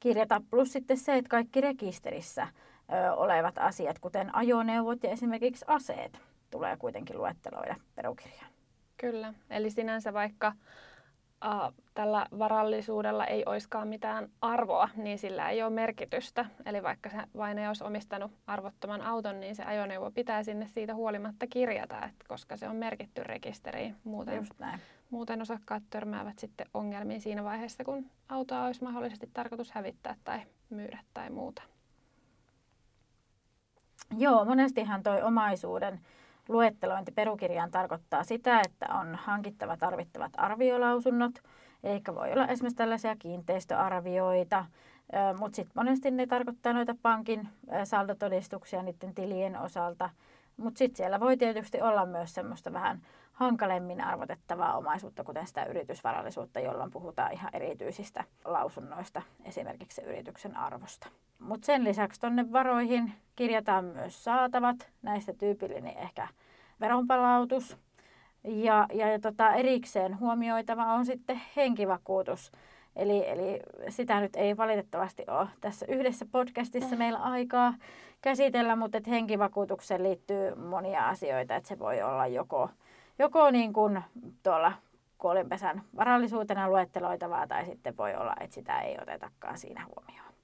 kirjata. 0.00 0.42
Plus 0.50 0.72
sitten 0.72 0.96
se, 0.96 1.16
että 1.16 1.28
kaikki 1.28 1.60
rekisterissä 1.60 2.48
ö, 2.92 3.12
olevat 3.12 3.58
asiat, 3.58 3.98
kuten 3.98 4.34
ajoneuvot 4.34 5.02
ja 5.02 5.10
esimerkiksi 5.10 5.64
aseet, 5.68 6.20
tulee 6.50 6.76
kuitenkin 6.76 7.18
luetteloida 7.18 7.76
perukirjaan. 7.94 8.50
Kyllä, 8.96 9.34
eli 9.50 9.70
sinänsä 9.70 10.12
vaikka 10.12 10.52
äh, 11.44 11.72
tällä 11.94 12.26
varallisuudella 12.38 13.26
ei 13.26 13.42
oiskaan 13.46 13.88
mitään 13.88 14.28
arvoa, 14.40 14.88
niin 14.96 15.18
sillä 15.18 15.50
ei 15.50 15.62
ole 15.62 15.70
merkitystä. 15.70 16.46
Eli 16.66 16.82
vaikka 16.82 17.10
se 17.10 17.16
vain 17.36 17.68
olisi 17.68 17.84
omistanut 17.84 18.32
arvottoman 18.46 19.02
auton, 19.02 19.40
niin 19.40 19.56
se 19.56 19.64
ajoneuvo 19.64 20.10
pitää 20.10 20.42
sinne 20.42 20.66
siitä 20.68 20.94
huolimatta 20.94 21.46
kirjata, 21.46 21.96
että 22.04 22.24
koska 22.28 22.56
se 22.56 22.68
on 22.68 22.76
merkitty 22.76 23.22
rekisteriin. 23.24 23.96
Muuten, 24.04 24.36
Just 24.36 24.58
näin. 24.58 24.80
muuten 25.10 25.42
osakkaat 25.42 25.82
törmäävät 25.90 26.38
sitten 26.38 26.66
ongelmiin 26.74 27.20
siinä 27.20 27.44
vaiheessa, 27.44 27.84
kun 27.84 28.10
autoa 28.28 28.64
olisi 28.64 28.84
mahdollisesti 28.84 29.30
tarkoitus 29.32 29.72
hävittää 29.72 30.16
tai 30.24 30.40
myydä 30.70 30.98
tai 31.14 31.30
muuta. 31.30 31.62
Joo, 34.16 34.44
monestihan 34.44 35.02
toi 35.02 35.22
omaisuuden 35.22 36.00
luettelointi 36.48 37.12
perukirjaan 37.12 37.70
tarkoittaa 37.70 38.24
sitä, 38.24 38.60
että 38.66 38.94
on 38.94 39.14
hankittava 39.14 39.76
tarvittavat 39.76 40.32
arviolausunnot, 40.36 41.32
eli 41.82 42.00
voi 42.14 42.32
olla 42.32 42.46
esimerkiksi 42.46 42.76
tällaisia 42.76 43.16
kiinteistöarvioita, 43.16 44.64
mutta 45.38 45.56
sitten 45.56 45.72
monesti 45.74 46.10
ne 46.10 46.26
tarkoittaa 46.26 46.72
noita 46.72 46.94
pankin 47.02 47.48
saldotodistuksia 47.84 48.82
niiden 48.82 49.14
tilien 49.14 49.60
osalta. 49.60 50.10
Mutta 50.56 50.78
sitten 50.78 50.96
siellä 50.96 51.20
voi 51.20 51.36
tietysti 51.36 51.80
olla 51.82 52.06
myös 52.06 52.34
semmoista 52.34 52.72
vähän 52.72 53.02
hankalemmin 53.34 54.00
arvotettavaa 54.00 54.76
omaisuutta, 54.76 55.24
kuten 55.24 55.46
sitä 55.46 55.64
yritysvarallisuutta, 55.64 56.60
jolloin 56.60 56.90
puhutaan 56.90 57.32
ihan 57.32 57.50
erityisistä 57.52 58.24
lausunnoista, 58.44 59.22
esimerkiksi 59.44 60.02
yrityksen 60.02 60.56
arvosta. 60.56 61.08
Mutta 61.38 61.66
sen 61.66 61.84
lisäksi 61.84 62.20
tuonne 62.20 62.52
varoihin 62.52 63.12
kirjataan 63.36 63.84
myös 63.84 64.24
saatavat, 64.24 64.90
näistä 65.02 65.32
tyypillinen 65.32 65.98
ehkä 65.98 66.28
veronpalautus. 66.80 67.76
Ja, 68.44 68.86
ja, 68.92 69.18
tota, 69.20 69.54
erikseen 69.54 70.20
huomioitava 70.20 70.92
on 70.92 71.06
sitten 71.06 71.40
henkivakuutus. 71.56 72.52
Eli, 72.96 73.28
eli 73.28 73.60
sitä 73.88 74.20
nyt 74.20 74.36
ei 74.36 74.56
valitettavasti 74.56 75.24
ole 75.28 75.48
tässä 75.60 75.86
yhdessä 75.88 76.26
podcastissa 76.32 76.96
meillä 76.96 77.18
aikaa 77.18 77.74
käsitellä, 78.22 78.76
mutta 78.76 78.98
henkivakuutukseen 79.08 80.02
liittyy 80.02 80.54
monia 80.54 81.08
asioita, 81.08 81.56
että 81.56 81.68
se 81.68 81.78
voi 81.78 82.02
olla 82.02 82.26
joko, 82.26 82.70
joko 83.18 83.50
niin 83.50 83.72
kuin 83.72 84.02
tuolla 84.42 84.72
kuolinpesän 85.18 85.82
varallisuutena 85.96 86.68
luetteloitavaa 86.68 87.46
tai 87.46 87.64
sitten 87.66 87.96
voi 87.96 88.14
olla, 88.14 88.34
että 88.40 88.54
sitä 88.54 88.80
ei 88.80 88.98
otetakaan 89.02 89.58
siinä 89.58 89.86
huomioon. 89.86 90.34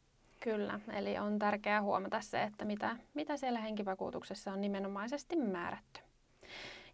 Kyllä, 0.40 0.80
eli 0.92 1.18
on 1.18 1.38
tärkeää 1.38 1.82
huomata 1.82 2.20
se, 2.20 2.42
että 2.42 2.64
mitä, 2.64 2.96
mitä 3.14 3.36
siellä 3.36 3.60
henkivakuutuksessa 3.60 4.52
on 4.52 4.60
nimenomaisesti 4.60 5.36
määrätty. 5.36 6.00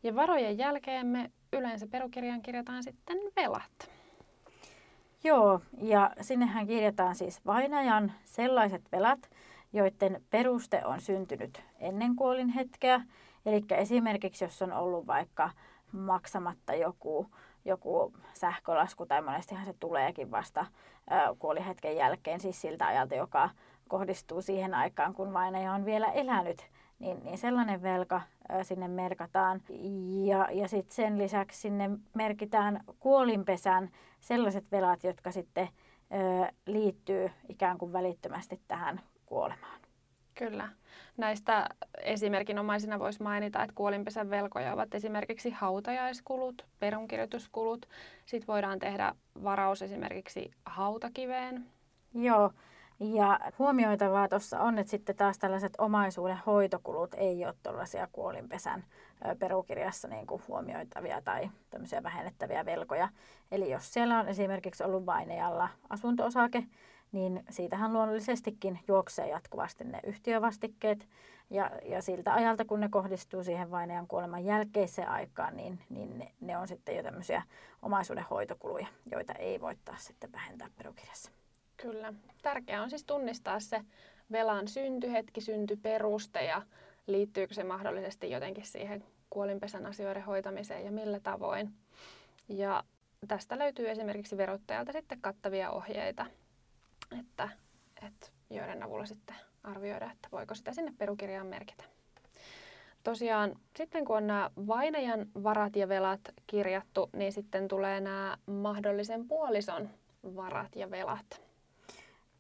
Ja 0.03 0.15
varojen 0.15 0.59
jälkeen 0.59 1.07
me 1.07 1.31
yleensä 1.53 1.87
perukirjaan 1.87 2.43
kirjataan 2.43 2.83
sitten 2.83 3.19
velat. 3.37 3.91
Joo, 5.25 5.61
ja 5.83 6.11
sinnehän 6.21 6.67
kirjataan 6.67 7.15
siis 7.15 7.47
vainajan 7.47 8.13
sellaiset 8.25 8.83
velat, 8.93 9.31
joiden 9.73 10.23
peruste 10.31 10.85
on 10.85 11.01
syntynyt 11.01 11.63
ennen 11.79 12.17
kuolin 12.17 12.49
hetkeä. 12.49 13.01
Eli 13.47 13.65
esimerkiksi 13.71 14.45
jos 14.45 14.63
on 14.63 14.73
ollut 14.73 15.07
vaikka 15.07 15.51
maksamatta 15.93 16.75
joku, 16.75 17.27
joku 17.65 18.13
sähkölasku, 18.35 19.07
tai 19.07 19.23
monestihan 19.23 19.65
se 19.65 19.75
tuleekin 19.81 20.31
vasta 20.31 20.67
kuolihetken 21.39 21.97
jälkeen, 21.97 22.41
siis 22.41 22.61
siltä 22.61 22.87
ajalta, 22.87 23.15
joka 23.15 23.51
kohdistuu 23.89 24.43
siihen 24.43 24.75
aikaan, 24.75 25.15
kun 25.15 25.33
vainaja 25.33 25.73
on 25.73 25.85
vielä 25.85 26.07
elänyt, 26.07 26.71
niin, 26.99 27.25
niin 27.25 27.39
sellainen 27.39 27.83
velka 27.83 28.21
sinne 28.63 28.89
merkataan. 28.89 29.61
Ja, 30.25 30.49
ja 30.53 30.69
sitten 30.69 30.95
sen 30.95 31.19
lisäksi 31.19 31.61
sinne 31.61 31.91
merkitään 32.15 32.81
kuolinpesän 33.01 33.91
sellaiset 34.21 34.65
velat, 34.73 35.05
jotka 35.05 35.31
sitten 35.31 35.69
liittyy 36.67 37.31
ikään 37.49 37.79
kuin 37.79 37.93
välittömästi 37.93 38.61
tähän 38.69 39.01
kuolemaan. 39.27 39.81
Kyllä. 40.35 40.69
Näistä 41.17 41.69
esimerkinomaisina 41.99 42.99
voisi 42.99 43.23
mainita, 43.23 43.63
että 43.63 43.75
kuolinpesän 43.75 44.31
velkoja 44.31 44.73
ovat 44.73 44.95
esimerkiksi 44.95 45.51
hautajaiskulut, 45.51 46.67
perunkirjoituskulut. 46.79 47.89
Sitten 48.27 48.47
voidaan 48.47 48.79
tehdä 48.79 49.15
varaus 49.45 49.83
esimerkiksi 49.83 50.51
hautakiveen. 50.65 51.67
Joo, 52.15 52.51
ja 53.01 53.41
huomioitavaa 53.59 54.29
tuossa 54.29 54.61
on, 54.61 54.79
että 54.79 54.91
sitten 54.91 55.17
taas 55.17 55.39
tällaiset 55.39 55.73
omaisuuden 55.79 56.39
hoitokulut 56.47 57.15
ei 57.15 57.45
ole 57.45 57.55
tuollaisia 57.63 58.09
kuolinpesän 58.13 58.85
perukirjassa 59.39 60.09
niin 60.09 60.27
kuin 60.27 60.43
huomioitavia 60.49 61.23
tai 61.23 61.51
tämmöisiä 61.71 62.03
vähennettäviä 62.03 62.65
velkoja. 62.65 63.09
Eli 63.51 63.71
jos 63.71 63.93
siellä 63.93 64.21
on 64.21 64.29
esimerkiksi 64.29 64.85
ollut 64.85 65.07
vainajalla 65.07 65.69
asunto-osake, 65.89 66.65
niin 67.13 67.45
siitähän 67.51 67.93
luonnollisestikin 67.93 68.79
juoksee 68.89 69.29
jatkuvasti 69.29 69.85
ne 69.85 70.01
yhtiövastikkeet. 70.07 71.09
Ja, 71.51 71.71
ja 71.85 72.03
siltä 72.03 72.35
ajalta, 72.35 72.65
kun 72.65 72.81
ne 72.81 72.89
kohdistuu 72.89 73.45
siihen 73.45 73.71
vainajan 73.71 74.07
kuoleman 74.07 74.45
jälkeiseen 74.45 75.09
aikaan, 75.09 75.57
niin, 75.57 75.79
niin 75.91 76.19
ne, 76.19 76.33
ne 76.41 76.59
on 76.59 76.69
sitten 76.69 76.97
jo 76.97 77.03
tämmöisiä 77.03 77.43
omaisuuden 77.83 78.27
hoitokuluja, 78.31 78.87
joita 79.11 79.33
ei 79.33 79.61
voi 79.61 79.77
taas 79.85 80.05
sitten 80.07 80.33
vähentää 80.33 80.69
perukirjassa. 80.79 81.31
Kyllä. 81.77 82.15
Tärkeää 82.43 82.83
on 82.83 82.91
siis 82.91 83.05
tunnistaa 83.05 83.61
se 83.61 83.81
velan 84.33 84.69
syntyhetki, 84.69 85.41
syntyperuste 85.41 86.45
ja 86.45 86.63
liittyykö 87.07 87.55
se 87.55 87.65
mahdollisesti 87.65 88.31
jotenkin 88.31 88.67
siihen 88.67 89.05
kuolinpesän 89.31 89.87
asioiden 89.87 90.25
hoitamiseen 90.25 90.85
ja 90.85 90.93
millä 90.93 91.21
tavoin. 91.21 91.73
Ja 92.49 92.85
tästä 93.29 93.59
löytyy 93.59 93.91
esimerkiksi 93.91 94.37
verottajalta 94.37 94.93
sitten 94.93 95.21
kattavia 95.21 95.71
ohjeita, 95.71 96.27
että, 97.21 97.49
että 98.07 98.29
joiden 98.51 98.83
avulla 98.83 99.07
sitten 99.07 99.37
arvioida, 99.65 100.11
että 100.13 100.29
voiko 100.33 100.55
sitä 100.55 100.73
sinne 100.73 100.93
perukirjaan 100.99 101.47
merkitä. 101.47 101.85
tosiaan 103.03 103.55
sitten 103.77 104.05
kun 104.05 104.17
on 104.17 104.27
nämä 104.27 104.51
vainajan 104.67 105.27
varat 105.45 105.77
ja 105.77 105.89
velat 105.89 106.21
kirjattu, 106.47 107.11
niin 107.13 107.33
sitten 107.33 107.69
tulee 107.69 108.01
nämä 108.01 108.37
mahdollisen 108.47 109.29
puolison 109.29 109.91
varat 110.37 110.77
ja 110.77 110.91
velat. 110.91 111.43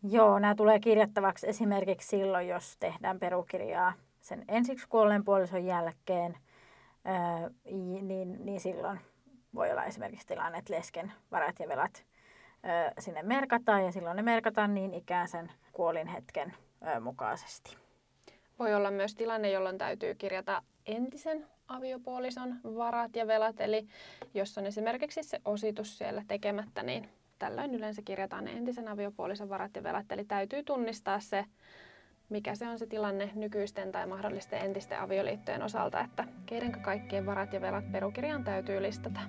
Joo, 0.02 0.38
nämä 0.38 0.54
tulee 0.54 0.80
kirjattavaksi 0.80 1.48
esimerkiksi 1.48 2.08
silloin, 2.08 2.48
jos 2.48 2.76
tehdään 2.80 3.18
perukirjaa 3.18 3.92
sen 4.20 4.44
ensiksi 4.48 4.88
kuolleen 4.88 5.24
puolison 5.24 5.64
jälkeen, 5.66 6.38
niin, 8.02 8.44
niin 8.44 8.60
silloin 8.60 9.00
voi 9.54 9.70
olla 9.70 9.84
esimerkiksi 9.84 10.26
tilanne, 10.26 10.58
että 10.58 10.74
lesken 10.74 11.12
varat 11.32 11.58
ja 11.58 11.68
velat 11.68 12.04
sinne 12.98 13.22
merkataan 13.22 13.84
ja 13.84 13.92
silloin 13.92 14.16
ne 14.16 14.22
merkataan 14.22 14.74
niin 14.74 14.94
ikään 14.94 15.28
sen 15.28 15.52
kuolin 15.72 16.06
hetken 16.06 16.54
mukaisesti. 17.00 17.76
Voi 18.58 18.74
olla 18.74 18.90
myös 18.90 19.14
tilanne, 19.14 19.50
jolloin 19.50 19.78
täytyy 19.78 20.14
kirjata 20.14 20.62
entisen 20.86 21.46
aviopuolison 21.68 22.54
varat 22.64 23.16
ja 23.16 23.26
velat, 23.26 23.60
eli 23.60 23.86
jos 24.34 24.58
on 24.58 24.66
esimerkiksi 24.66 25.22
se 25.22 25.40
ositus 25.44 25.98
siellä 25.98 26.22
tekemättä, 26.28 26.82
niin 26.82 27.08
tällöin 27.38 27.74
yleensä 27.74 28.02
kirjataan 28.02 28.48
entisen 28.48 28.88
aviopuolison 28.88 29.48
varat 29.48 29.76
ja 29.76 29.82
velat, 29.82 30.12
eli 30.12 30.24
täytyy 30.24 30.62
tunnistaa 30.62 31.20
se, 31.20 31.44
mikä 32.28 32.54
se 32.54 32.68
on 32.68 32.78
se 32.78 32.86
tilanne 32.86 33.30
nykyisten 33.34 33.92
tai 33.92 34.06
mahdollisten 34.06 34.60
entisten 34.60 35.00
avioliittojen 35.00 35.62
osalta, 35.62 36.00
että 36.00 36.24
keiden 36.46 36.72
kaikkien 36.82 37.26
varat 37.26 37.52
ja 37.52 37.60
velat 37.60 37.92
perukirjaan 37.92 38.44
täytyy 38.44 38.82
listata. 38.82 39.20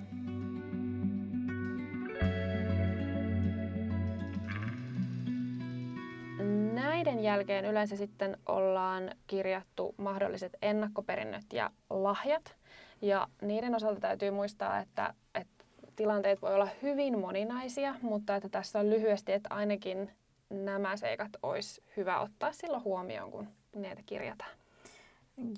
Näiden 7.18 7.30
jälkeen 7.32 7.64
yleensä 7.64 7.96
sitten 7.96 8.36
ollaan 8.46 9.10
kirjattu 9.26 9.94
mahdolliset 9.96 10.56
ennakkoperinnöt 10.62 11.52
ja 11.52 11.70
lahjat. 11.90 12.56
Ja 13.02 13.28
niiden 13.42 13.74
osalta 13.74 14.00
täytyy 14.00 14.30
muistaa, 14.30 14.78
että, 14.78 15.14
että 15.34 15.64
tilanteet 15.96 16.42
voi 16.42 16.54
olla 16.54 16.68
hyvin 16.82 17.18
moninaisia, 17.18 17.94
mutta 18.02 18.36
että 18.36 18.48
tässä 18.48 18.78
on 18.78 18.90
lyhyesti, 18.90 19.32
että 19.32 19.54
ainakin 19.54 20.10
nämä 20.50 20.96
seikat 20.96 21.30
olisi 21.42 21.82
hyvä 21.96 22.20
ottaa 22.20 22.52
silloin 22.52 22.84
huomioon, 22.84 23.30
kun 23.30 23.48
niitä 23.74 24.02
kirjataan. 24.06 24.50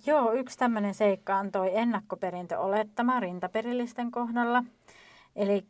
Joo, 0.07 0.33
yksi 0.33 0.59
tämmöinen 0.59 0.95
seikka 0.95 1.37
on 1.37 1.53
toi 1.53 1.77
ennakkoperintö-olettama 1.77 3.21
rintaperillisten 3.21 4.11
kohdalla. 4.11 4.65
Eli 5.37 5.65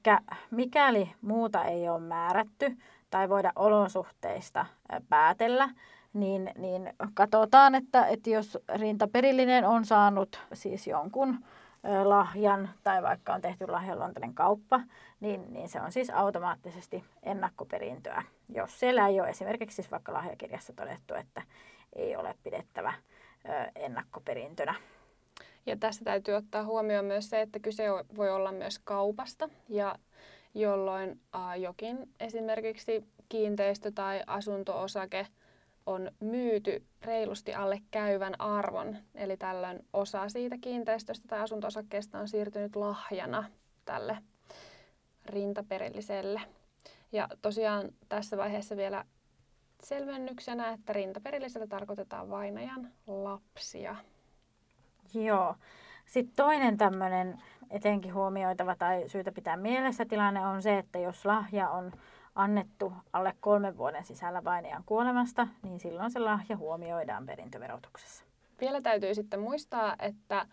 mikäli 0.50 1.12
muuta 1.22 1.64
ei 1.64 1.88
ole 1.88 2.00
määrätty 2.00 2.76
tai 3.10 3.28
voida 3.28 3.52
olosuhteista 3.56 4.66
päätellä, 5.08 5.68
niin, 6.12 6.52
niin 6.58 6.92
katsotaan, 7.14 7.74
että, 7.74 8.06
että 8.06 8.30
jos 8.30 8.58
rintaperillinen 8.74 9.64
on 9.64 9.84
saanut 9.84 10.40
siis 10.52 10.86
jonkun 10.86 11.44
lahjan 12.04 12.70
tai 12.84 13.02
vaikka 13.02 13.34
on 13.34 13.40
tehty 13.40 13.66
lahjanluontainen 13.68 14.34
kauppa, 14.34 14.80
niin, 15.20 15.52
niin 15.52 15.68
se 15.68 15.80
on 15.80 15.92
siis 15.92 16.10
automaattisesti 16.10 17.04
ennakkoperintöä. 17.22 18.22
Jos 18.54 18.80
siellä 18.80 19.08
ei 19.08 19.20
ole 19.20 19.28
esimerkiksi 19.28 19.74
siis 19.74 19.90
vaikka 19.90 20.12
lahjakirjassa 20.12 20.72
todettu, 20.72 21.14
että 21.14 21.42
ei 21.92 22.16
ole 22.16 22.34
pidettävä 22.42 22.92
ennakkoperintönä. 23.74 24.74
Ja 25.66 25.76
tässä 25.76 26.04
täytyy 26.04 26.34
ottaa 26.34 26.64
huomioon 26.64 27.04
myös 27.04 27.30
se, 27.30 27.40
että 27.40 27.58
kyse 27.58 27.84
voi 28.16 28.30
olla 28.30 28.52
myös 28.52 28.78
kaupasta, 28.78 29.48
ja 29.68 29.94
jolloin 30.54 31.20
jokin 31.56 32.14
esimerkiksi 32.20 33.04
kiinteistö 33.28 33.92
tai 33.94 34.22
asuntoosake– 34.26 35.26
on 35.86 36.10
myyty 36.20 36.86
reilusti 37.02 37.54
alle 37.54 37.82
käyvän 37.90 38.40
arvon. 38.40 38.96
Eli 39.14 39.36
tällöin 39.36 39.86
osa 39.92 40.28
siitä 40.28 40.56
kiinteistöstä 40.60 41.28
tai 41.28 41.40
asuntosakkeesta 41.40 42.18
on 42.18 42.28
siirtynyt 42.28 42.76
lahjana 42.76 43.50
tälle 43.84 44.18
rintaperilliselle. 45.26 46.40
Ja 47.12 47.28
tosiaan 47.42 47.90
tässä 48.08 48.36
vaiheessa 48.36 48.76
vielä 48.76 49.04
selvennyksenä, 49.82 50.72
että 50.72 50.92
rintaperillisellä 50.92 51.66
tarkoitetaan 51.66 52.30
vainajan 52.30 52.92
lapsia. 53.06 53.96
Joo. 55.14 55.54
Sitten 56.10 56.36
toinen 56.36 56.76
tämmöinen 56.76 57.38
etenkin 57.70 58.14
huomioitava 58.14 58.76
tai 58.76 59.08
syytä 59.08 59.32
pitää 59.32 59.56
mielessä 59.56 60.04
tilanne 60.04 60.46
on 60.46 60.62
se, 60.62 60.78
että 60.78 60.98
jos 60.98 61.26
lahja 61.26 61.70
on 61.70 61.92
annettu 62.34 62.92
alle 63.12 63.34
kolmen 63.40 63.76
vuoden 63.76 64.04
sisällä 64.04 64.44
vainajan 64.44 64.82
kuolemasta, 64.86 65.46
niin 65.62 65.80
silloin 65.80 66.10
se 66.10 66.18
lahja 66.18 66.56
huomioidaan 66.56 67.26
perintöverotuksessa. 67.26 68.24
Vielä 68.60 68.80
täytyy 68.80 69.14
sitten 69.14 69.40
muistaa, 69.40 69.96
että 69.98 70.46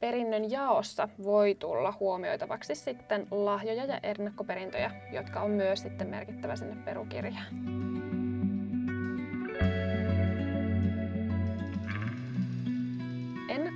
perinnön 0.00 0.50
jaossa 0.50 1.08
voi 1.24 1.54
tulla 1.54 1.94
huomioitavaksi 2.00 2.74
sitten 2.74 3.26
lahjoja 3.30 3.84
ja 3.84 4.00
ennakkoperintöjä, 4.02 4.90
jotka 5.12 5.40
on 5.40 5.50
myös 5.50 5.80
sitten 5.80 6.08
merkittävä 6.08 6.56
sinne 6.56 6.76
perukirjaan. 6.84 8.15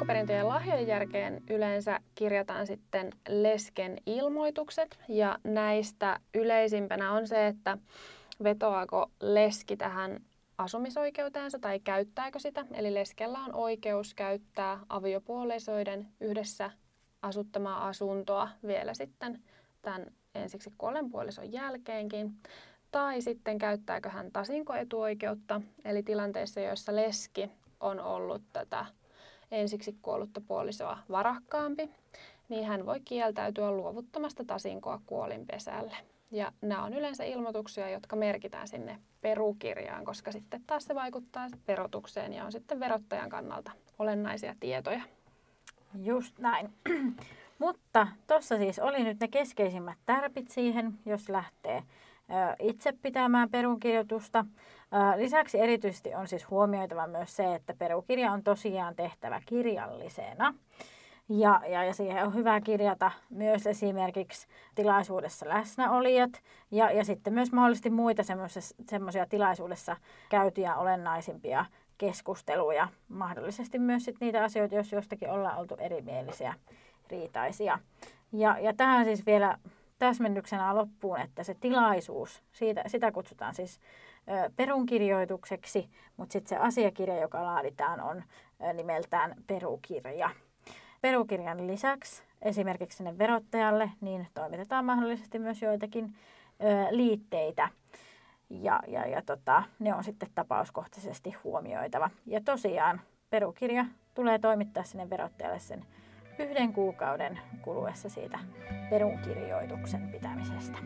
Ennakkoperintöjen 0.01 0.49
lahjojen 0.49 0.87
jälkeen 0.87 1.43
yleensä 1.51 2.01
kirjataan 2.15 2.67
sitten 2.67 3.11
lesken 3.29 3.99
ilmoitukset 4.07 4.99
ja 5.09 5.39
näistä 5.45 6.21
yleisimpänä 6.35 7.13
on 7.13 7.27
se, 7.27 7.47
että 7.47 7.79
vetoako 8.45 9.11
leski 9.21 9.77
tähän 9.77 10.21
asumisoikeuteensa 10.59 11.59
tai 11.59 11.81
käyttääkö 11.81 12.39
sitä. 12.39 12.67
Eli 12.73 12.95
leskellä 12.95 13.39
on 13.39 13.55
oikeus 13.55 14.15
käyttää 14.15 14.81
aviopuolisoiden 14.89 16.09
yhdessä 16.21 16.71
asuttamaa 17.23 17.89
asuntoa 17.89 18.49
vielä 18.67 18.95
sitten 18.95 19.43
tämän 19.83 20.07
ensiksi 20.35 20.73
kuolenpuolison 20.79 21.53
jälkeenkin. 21.53 22.33
Tai 22.91 23.21
sitten 23.21 23.59
käyttääkö 23.59 24.09
hän 24.09 24.33
tasinkoetuoikeutta, 24.33 25.61
eli 25.85 26.03
tilanteissa, 26.03 26.61
joissa 26.61 26.97
leski 26.97 27.51
on 27.81 28.01
ollut 28.01 28.43
tätä 28.53 28.87
ensiksi 29.51 29.97
kuollutta 30.03 30.41
puolisoa 30.41 30.99
varakkaampi, 31.11 31.91
niin 32.49 32.65
hän 32.65 32.87
voi 32.87 33.01
kieltäytyä 33.01 33.71
luovuttamasta 33.71 34.45
tasinkoa 34.45 35.01
kuolinpesälle. 35.07 35.97
Ja 36.31 36.53
nämä 36.61 36.85
on 36.85 36.95
yleensä 36.95 37.25
ilmoituksia, 37.25 37.91
jotka 37.91 38.17
merkitään 38.17 38.69
sinne 38.69 38.99
perukirjaan, 39.21 40.05
koska 40.05 40.33
sitten 40.33 40.63
taas 40.67 40.85
se 40.85 40.95
vaikuttaa 40.95 41.49
verotukseen 41.69 42.33
ja 42.33 42.45
on 42.45 42.53
sitten 42.53 42.81
verottajan 42.81 43.31
kannalta 43.31 43.71
olennaisia 43.99 44.55
tietoja. 44.61 45.03
Just 46.03 46.39
näin. 46.39 46.73
Mutta 47.59 48.07
tuossa 48.27 48.57
siis 48.57 48.79
oli 48.79 49.05
nyt 49.05 49.21
ne 49.21 49.29
keskeisimmät 49.29 49.99
tärpit 50.07 50.49
siihen, 50.49 50.99
jos 51.07 51.29
lähtee 51.29 51.83
itse 52.61 52.93
pitämään 52.93 53.51
perunkirjoitusta. 53.51 54.45
Lisäksi 55.17 55.61
erityisesti 55.61 56.15
on 56.15 56.29
siis 56.29 56.51
huomioitava 56.51 57.07
myös 57.07 57.37
se, 57.37 57.55
että 57.55 57.75
perukirja 57.79 58.33
on 58.33 58.43
tosiaan 58.43 58.97
tehtävä 58.97 59.43
kirjallisena. 59.47 60.55
Ja, 61.29 61.61
ja, 61.69 61.85
ja 61.85 61.95
siihen 61.95 62.27
on 62.27 62.35
hyvä 62.35 62.61
kirjata 62.61 63.11
myös 63.31 63.67
esimerkiksi 63.67 64.47
tilaisuudessa 64.75 65.49
läsnäolijat 65.49 66.31
ja, 66.71 66.91
ja 66.91 67.05
sitten 67.05 67.33
myös 67.33 67.53
mahdollisesti 67.53 67.91
muita 67.91 68.23
semmoisia 68.89 69.27
tilaisuudessa 69.27 69.97
käytyjä 70.29 70.77
olennaisimpia 70.77 71.65
keskusteluja. 71.99 72.89
Mahdollisesti 73.09 73.79
myös 73.79 74.05
sit 74.05 74.17
niitä 74.21 74.45
asioita, 74.45 74.75
jos 74.75 74.93
jostakin 74.93 75.31
ollaan 75.31 75.59
oltu 75.59 75.77
erimielisiä, 75.79 76.55
riitaisia. 77.11 77.79
Ja, 78.33 78.59
ja 78.59 78.75
tähän 78.75 79.05
siis 79.05 79.27
vielä 79.27 79.59
täsmennyksenä 79.99 80.75
loppuun, 80.75 81.21
että 81.21 81.45
se 81.45 81.55
tilaisuus, 81.61 82.43
siitä, 82.53 82.83
sitä 82.87 83.13
kutsutaan 83.13 83.55
siis 83.55 83.81
perunkirjoitukseksi, 84.57 85.91
mutta 86.17 86.33
sitten 86.33 86.49
se 86.49 86.57
asiakirja, 86.57 87.21
joka 87.21 87.45
laaditaan, 87.45 88.01
on 88.01 88.23
nimeltään 88.75 89.35
perukirja. 89.47 90.31
Perukirjan 91.01 91.67
lisäksi 91.67 92.23
esimerkiksi 92.43 92.97
sinne 92.97 93.19
verottajalle 93.19 93.91
niin 94.01 94.27
toimitetaan 94.35 94.85
mahdollisesti 94.85 95.39
myös 95.39 95.63
joitakin 95.63 96.15
liitteitä. 96.91 97.69
Ja, 98.51 98.81
ja, 98.89 99.07
ja 99.07 99.23
tota, 99.23 99.63
ne 99.79 99.95
on 99.95 100.05
sitten 100.05 100.29
tapauskohtaisesti 100.35 101.33
huomioitava. 101.45 102.11
Ja 102.27 102.41
tosiaan 102.45 103.01
perukirja 103.31 103.85
tulee 104.15 104.39
toimittaa 104.39 104.85
sinne 104.85 105.11
verottajalle 105.11 105.59
sen 105.59 105.85
yhden 106.39 106.73
kuukauden 106.73 107.39
kuluessa 107.63 108.09
siitä 108.09 108.39
perunkirjoituksen 108.91 110.09
pitämisestä. 110.09 110.79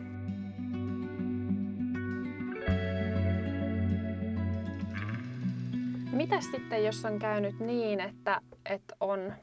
Mitä 6.15 6.41
sitten, 6.41 6.85
jos 6.85 7.05
on 7.05 7.19
käynyt 7.19 7.59
niin, 7.59 7.99
että, 7.99 8.41
että 8.65 8.95
on 8.99 9.33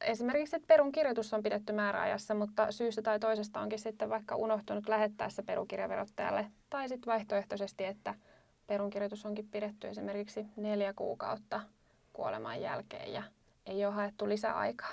esimerkiksi, 0.00 0.56
että 0.56 0.66
perunkirjoitus 0.66 1.34
on 1.34 1.42
pidetty 1.42 1.72
määräajassa, 1.72 2.34
mutta 2.34 2.72
syystä 2.72 3.02
tai 3.02 3.18
toisesta 3.18 3.60
onkin 3.60 3.78
sitten 3.78 4.10
vaikka 4.10 4.36
unohtunut 4.36 4.88
lähettäessä 4.88 5.42
perukirjaverottajalle, 5.42 6.46
tai 6.70 6.88
sitten 6.88 7.12
vaihtoehtoisesti, 7.12 7.84
että 7.84 8.14
perunkirjoitus 8.66 9.26
onkin 9.26 9.48
pidetty 9.48 9.88
esimerkiksi 9.88 10.46
neljä 10.56 10.92
kuukautta 10.92 11.60
kuoleman 12.12 12.60
jälkeen 12.60 13.12
ja 13.12 13.22
ei 13.66 13.84
ole 13.86 13.94
haettu 13.94 14.28
lisäaikaa. 14.28 14.92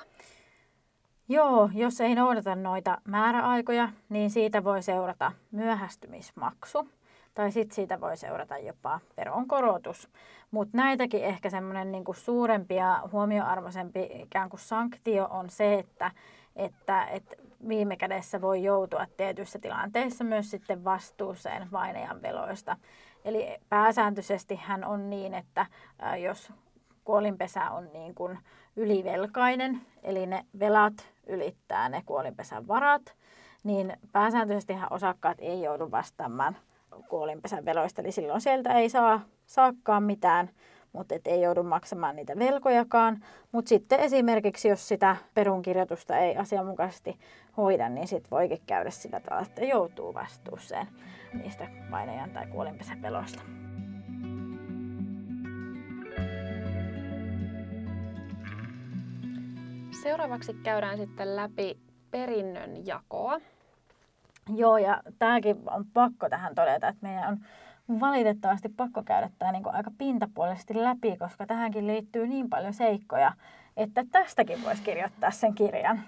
Joo, 1.27 1.69
jos 1.73 2.01
ei 2.01 2.15
noudata 2.15 2.55
noita 2.55 2.97
määräaikoja, 3.05 3.89
niin 4.09 4.29
siitä 4.29 4.63
voi 4.63 4.81
seurata 4.83 5.31
myöhästymismaksu 5.51 6.89
tai 7.39 7.51
sitten 7.51 7.75
siitä 7.75 8.01
voi 8.01 8.17
seurata 8.17 8.57
jopa 8.57 8.99
veronkorotus. 9.17 10.09
Mutta 10.51 10.77
näitäkin 10.77 11.23
ehkä 11.23 11.49
semmoinen 11.49 11.91
niinku 11.91 12.13
suurempi 12.13 12.75
ja 12.75 13.03
huomioarvoisempi 13.11 14.09
ikään 14.13 14.49
kuin 14.49 14.59
sanktio 14.59 15.27
on 15.29 15.49
se, 15.49 15.79
että, 15.79 16.11
että, 16.55 17.05
että 17.05 17.35
viime 17.67 17.97
kädessä 17.97 18.41
voi 18.41 18.63
joutua 18.63 19.05
tietyissä 19.17 19.59
tilanteissa 19.59 20.23
myös 20.23 20.51
sitten 20.51 20.83
vastuuseen 20.83 21.71
vainajan 21.71 22.21
veloista. 22.21 22.77
Eli 23.25 23.57
pääsääntöisesti 23.69 24.55
hän 24.55 24.83
on 24.83 25.09
niin, 25.09 25.33
että 25.33 25.65
jos 26.23 26.53
kuolinpesä 27.03 27.71
on 27.71 27.89
niin 27.93 28.15
kuin 28.15 28.39
ylivelkainen, 28.75 29.81
eli 30.03 30.25
ne 30.25 30.45
velat 30.59 31.09
ylittää 31.27 31.89
ne 31.89 32.03
kuolinpesän 32.05 32.67
varat, 32.67 33.15
niin 33.63 33.97
pääsääntöisesti 34.11 34.73
osakkaat 34.89 35.37
ei 35.41 35.61
joudu 35.61 35.91
vastaamaan 35.91 36.57
kuolinpesän 37.09 37.65
veloista, 37.65 38.01
eli 38.01 38.11
silloin 38.11 38.41
sieltä 38.41 38.73
ei 38.73 38.89
saa 38.89 39.21
saakkaan 39.45 40.03
mitään, 40.03 40.49
mutta 40.93 41.15
et 41.15 41.27
ei 41.27 41.41
joudu 41.41 41.63
maksamaan 41.63 42.15
niitä 42.15 42.39
velkojakaan. 42.39 43.25
Mutta 43.51 43.69
sitten 43.69 43.99
esimerkiksi, 43.99 44.67
jos 44.67 44.87
sitä 44.87 45.15
perunkirjoitusta 45.33 46.17
ei 46.17 46.37
asianmukaisesti 46.37 47.19
hoida, 47.57 47.89
niin 47.89 48.07
sitten 48.07 48.31
voikin 48.31 48.61
käydä 48.65 48.89
sillä 48.89 49.19
tavalla, 49.19 49.45
että 49.47 49.65
joutuu 49.65 50.13
vastuuseen 50.13 50.87
niistä 51.33 51.67
vainajan 51.91 52.31
tai 52.31 52.47
kuolinpesän 52.47 53.01
veloista. 53.01 53.41
Seuraavaksi 60.03 60.53
käydään 60.53 60.97
sitten 60.97 61.35
läpi 61.35 61.79
perinnön 62.11 62.85
jakoa. 62.85 63.39
Joo, 64.55 64.77
ja 64.77 65.03
tämäkin 65.19 65.57
on 65.69 65.85
pakko 65.93 66.29
tähän 66.29 66.55
todeta, 66.55 66.87
että 66.87 67.07
meidän 67.07 67.29
on 67.29 67.99
valitettavasti 67.99 68.69
pakko 68.69 69.03
käydä 69.03 69.29
tämä 69.39 69.51
niin 69.51 69.73
aika 69.73 69.91
pintapuolisesti 69.97 70.83
läpi, 70.83 71.17
koska 71.17 71.45
tähänkin 71.45 71.87
liittyy 71.87 72.27
niin 72.27 72.49
paljon 72.49 72.73
seikkoja, 72.73 73.33
että 73.77 74.05
tästäkin 74.11 74.63
voisi 74.63 74.83
kirjoittaa 74.83 75.31
sen 75.31 75.55
kirjan. 75.55 76.01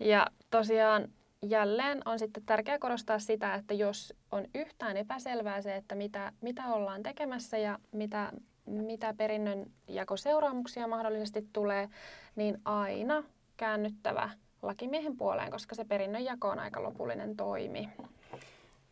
Ja 0.00 0.26
tosiaan 0.50 1.08
jälleen 1.42 2.02
on 2.04 2.18
sitten 2.18 2.42
tärkeää 2.46 2.78
korostaa 2.78 3.18
sitä, 3.18 3.54
että 3.54 3.74
jos 3.74 4.14
on 4.32 4.44
yhtään 4.54 4.96
epäselvää 4.96 5.62
se, 5.62 5.76
että 5.76 5.94
mitä, 5.94 6.32
mitä 6.40 6.66
ollaan 6.66 7.02
tekemässä 7.02 7.58
ja 7.58 7.78
mitä, 7.92 8.32
mitä 8.66 9.14
perinnön 9.14 9.66
jakoseuraamuksia 9.88 10.86
mahdollisesti 10.86 11.48
tulee, 11.52 11.88
niin 12.36 12.60
aina 12.64 13.22
käännyttävä 13.56 14.30
lakimiehen 14.62 15.16
puoleen, 15.16 15.50
koska 15.50 15.74
se 15.74 15.84
perinnön 15.84 16.24
jako 16.24 16.48
on 16.48 16.58
aika 16.58 16.82
lopullinen 16.82 17.36
toimi. 17.36 17.88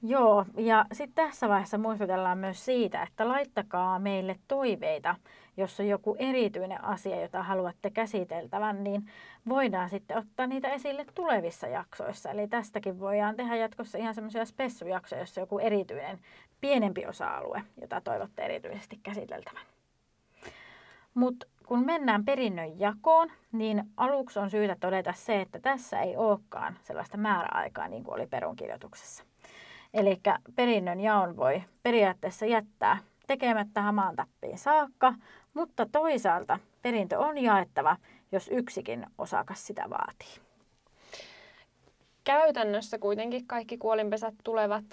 Joo, 0.03 0.45
ja 0.57 0.87
sitten 0.93 1.27
tässä 1.27 1.49
vaiheessa 1.49 1.79
muistutellaan 1.79 2.39
myös 2.39 2.65
siitä, 2.65 3.03
että 3.03 3.29
laittakaa 3.29 3.99
meille 3.99 4.37
toiveita, 4.49 5.15
jos 5.57 5.81
on 5.81 5.89
joku 5.89 6.17
erityinen 6.19 6.85
asia, 6.85 7.21
jota 7.21 7.43
haluatte 7.43 7.91
käsiteltävän, 7.91 8.85
niin 8.85 9.11
voidaan 9.49 9.91
sitten 9.91 10.19
ottaa 10.19 10.47
niitä 10.47 10.69
esille 10.69 11.07
tulevissa 11.15 11.67
jaksoissa. 11.67 12.31
Eli 12.31 12.49
tästäkin 12.49 13.01
voidaan 13.01 13.37
tehdä 13.37 13.57
jatkossa 13.57 13.99
ihan 13.99 14.15
semmoisia 14.15 14.45
spessujaksoja, 14.45 15.23
jossa 15.23 15.41
on 15.41 15.43
joku 15.43 15.59
erityinen 15.59 16.19
pienempi 16.61 17.07
osa-alue, 17.07 17.63
jota 17.81 18.01
toivotte 18.01 18.43
erityisesti 18.43 19.01
käsiteltävän. 19.03 19.67
Mutta 21.15 21.47
kun 21.69 21.85
mennään 21.87 22.25
perinnön 22.25 22.81
jakoon, 22.81 23.31
niin 23.53 23.85
aluksi 23.97 24.39
on 24.39 24.51
syytä 24.51 24.77
todeta 24.81 25.13
se, 25.13 25.41
että 25.41 25.61
tässä 25.61 26.01
ei 26.01 26.17
olekaan 26.17 26.79
sellaista 26.83 27.17
määräaikaa 27.17 27.89
niin 27.89 28.05
kuin 28.05 28.15
oli 28.15 28.27
perunkirjoituksessa. 28.27 29.25
Eli 29.95 30.21
perinnön 30.57 31.01
jaon 31.01 31.37
voi 31.37 31.63
periaatteessa 31.83 32.47
jättää 32.47 32.99
tekemättä 33.27 33.83
hamaan 33.83 34.17
tappiin 34.17 34.59
saakka, 34.59 35.15
mutta 35.55 35.87
toisaalta 35.93 36.59
perintö 36.83 37.19
on 37.19 37.39
jaettava, 37.39 37.97
jos 38.33 38.49
yksikin 38.53 39.07
osakas 39.19 39.67
sitä 39.67 39.91
vaatii. 39.91 40.43
Käytännössä 42.25 42.99
kuitenkin 42.99 43.47
kaikki 43.47 43.79
kuolinpesät 43.79 44.35
tulevat 44.45 44.85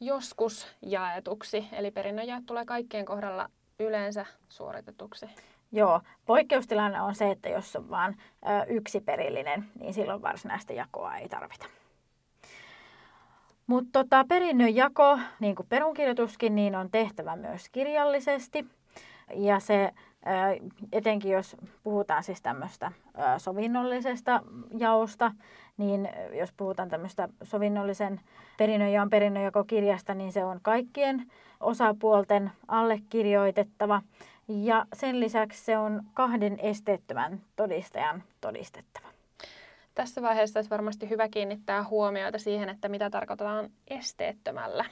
joskus 0.00 0.66
jaetuksi, 0.82 1.68
eli 1.72 1.90
perinnön 1.90 2.26
jae 2.26 2.42
tulee 2.46 2.64
kaikkien 2.64 3.04
kohdalla 3.04 3.50
yleensä 3.78 4.26
suoritetuksi. 4.48 5.26
Joo, 5.72 6.00
poikkeustilanne 6.26 7.00
on 7.00 7.14
se, 7.14 7.30
että 7.30 7.48
jos 7.48 7.76
on 7.76 7.90
vain 7.90 8.16
yksi 8.68 9.00
perillinen, 9.00 9.64
niin 9.80 9.94
silloin 9.94 10.22
varsinaista 10.22 10.72
jakoa 10.72 11.16
ei 11.16 11.28
tarvita. 11.28 11.66
Mutta 13.66 13.90
tota, 13.92 14.24
perinnön 14.28 14.74
jako, 14.74 15.18
niin 15.40 15.54
kuin 15.54 15.66
perunkirjoituskin, 15.68 16.54
niin 16.54 16.76
on 16.76 16.90
tehtävä 16.90 17.36
myös 17.36 17.68
kirjallisesti. 17.68 18.66
Ja 19.34 19.60
se 19.60 19.92
etenkin 20.92 21.32
jos 21.32 21.56
puhutaan 21.82 22.22
siis 22.22 22.42
tämmöistä 22.42 22.92
sovinnollisesta 23.38 24.40
jaosta, 24.78 25.32
niin 25.76 26.08
jos 26.38 26.52
puhutaan 26.52 26.88
tämmöistä 26.88 27.28
sovinnollisen 27.42 28.20
perinnönjaon 28.58 29.10
perinnönjakokirjasta, 29.10 30.14
niin 30.14 30.32
se 30.32 30.44
on 30.44 30.58
kaikkien 30.62 31.30
osapuolten 31.60 32.50
allekirjoitettava. 32.68 34.02
Ja 34.60 34.86
sen 34.94 35.20
lisäksi 35.20 35.64
se 35.64 35.78
on 35.78 36.02
kahden 36.14 36.58
esteettömän 36.60 37.40
todistajan 37.56 38.22
todistettava. 38.40 39.08
Tässä 39.94 40.22
vaiheessa 40.22 40.58
olisi 40.58 40.70
varmasti 40.70 41.10
hyvä 41.10 41.28
kiinnittää 41.28 41.84
huomiota 41.84 42.38
siihen, 42.38 42.68
että 42.68 42.88
mitä 42.88 43.10
tarkoitetaan 43.10 43.70
esteettömällä. 43.88 44.84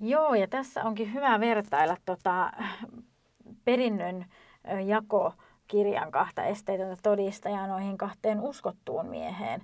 Joo, 0.00 0.34
ja 0.34 0.48
tässä 0.48 0.84
onkin 0.84 1.14
hyvä 1.14 1.40
vertailla 1.40 1.96
tota, 2.04 2.52
perinnön 3.64 4.26
jakokirjan 4.86 6.10
kahta 6.10 6.44
esteetöntä 6.44 6.96
todistajaa 7.02 7.66
noihin 7.66 7.98
kahteen 7.98 8.40
uskottuun 8.40 9.06
mieheen, 9.06 9.60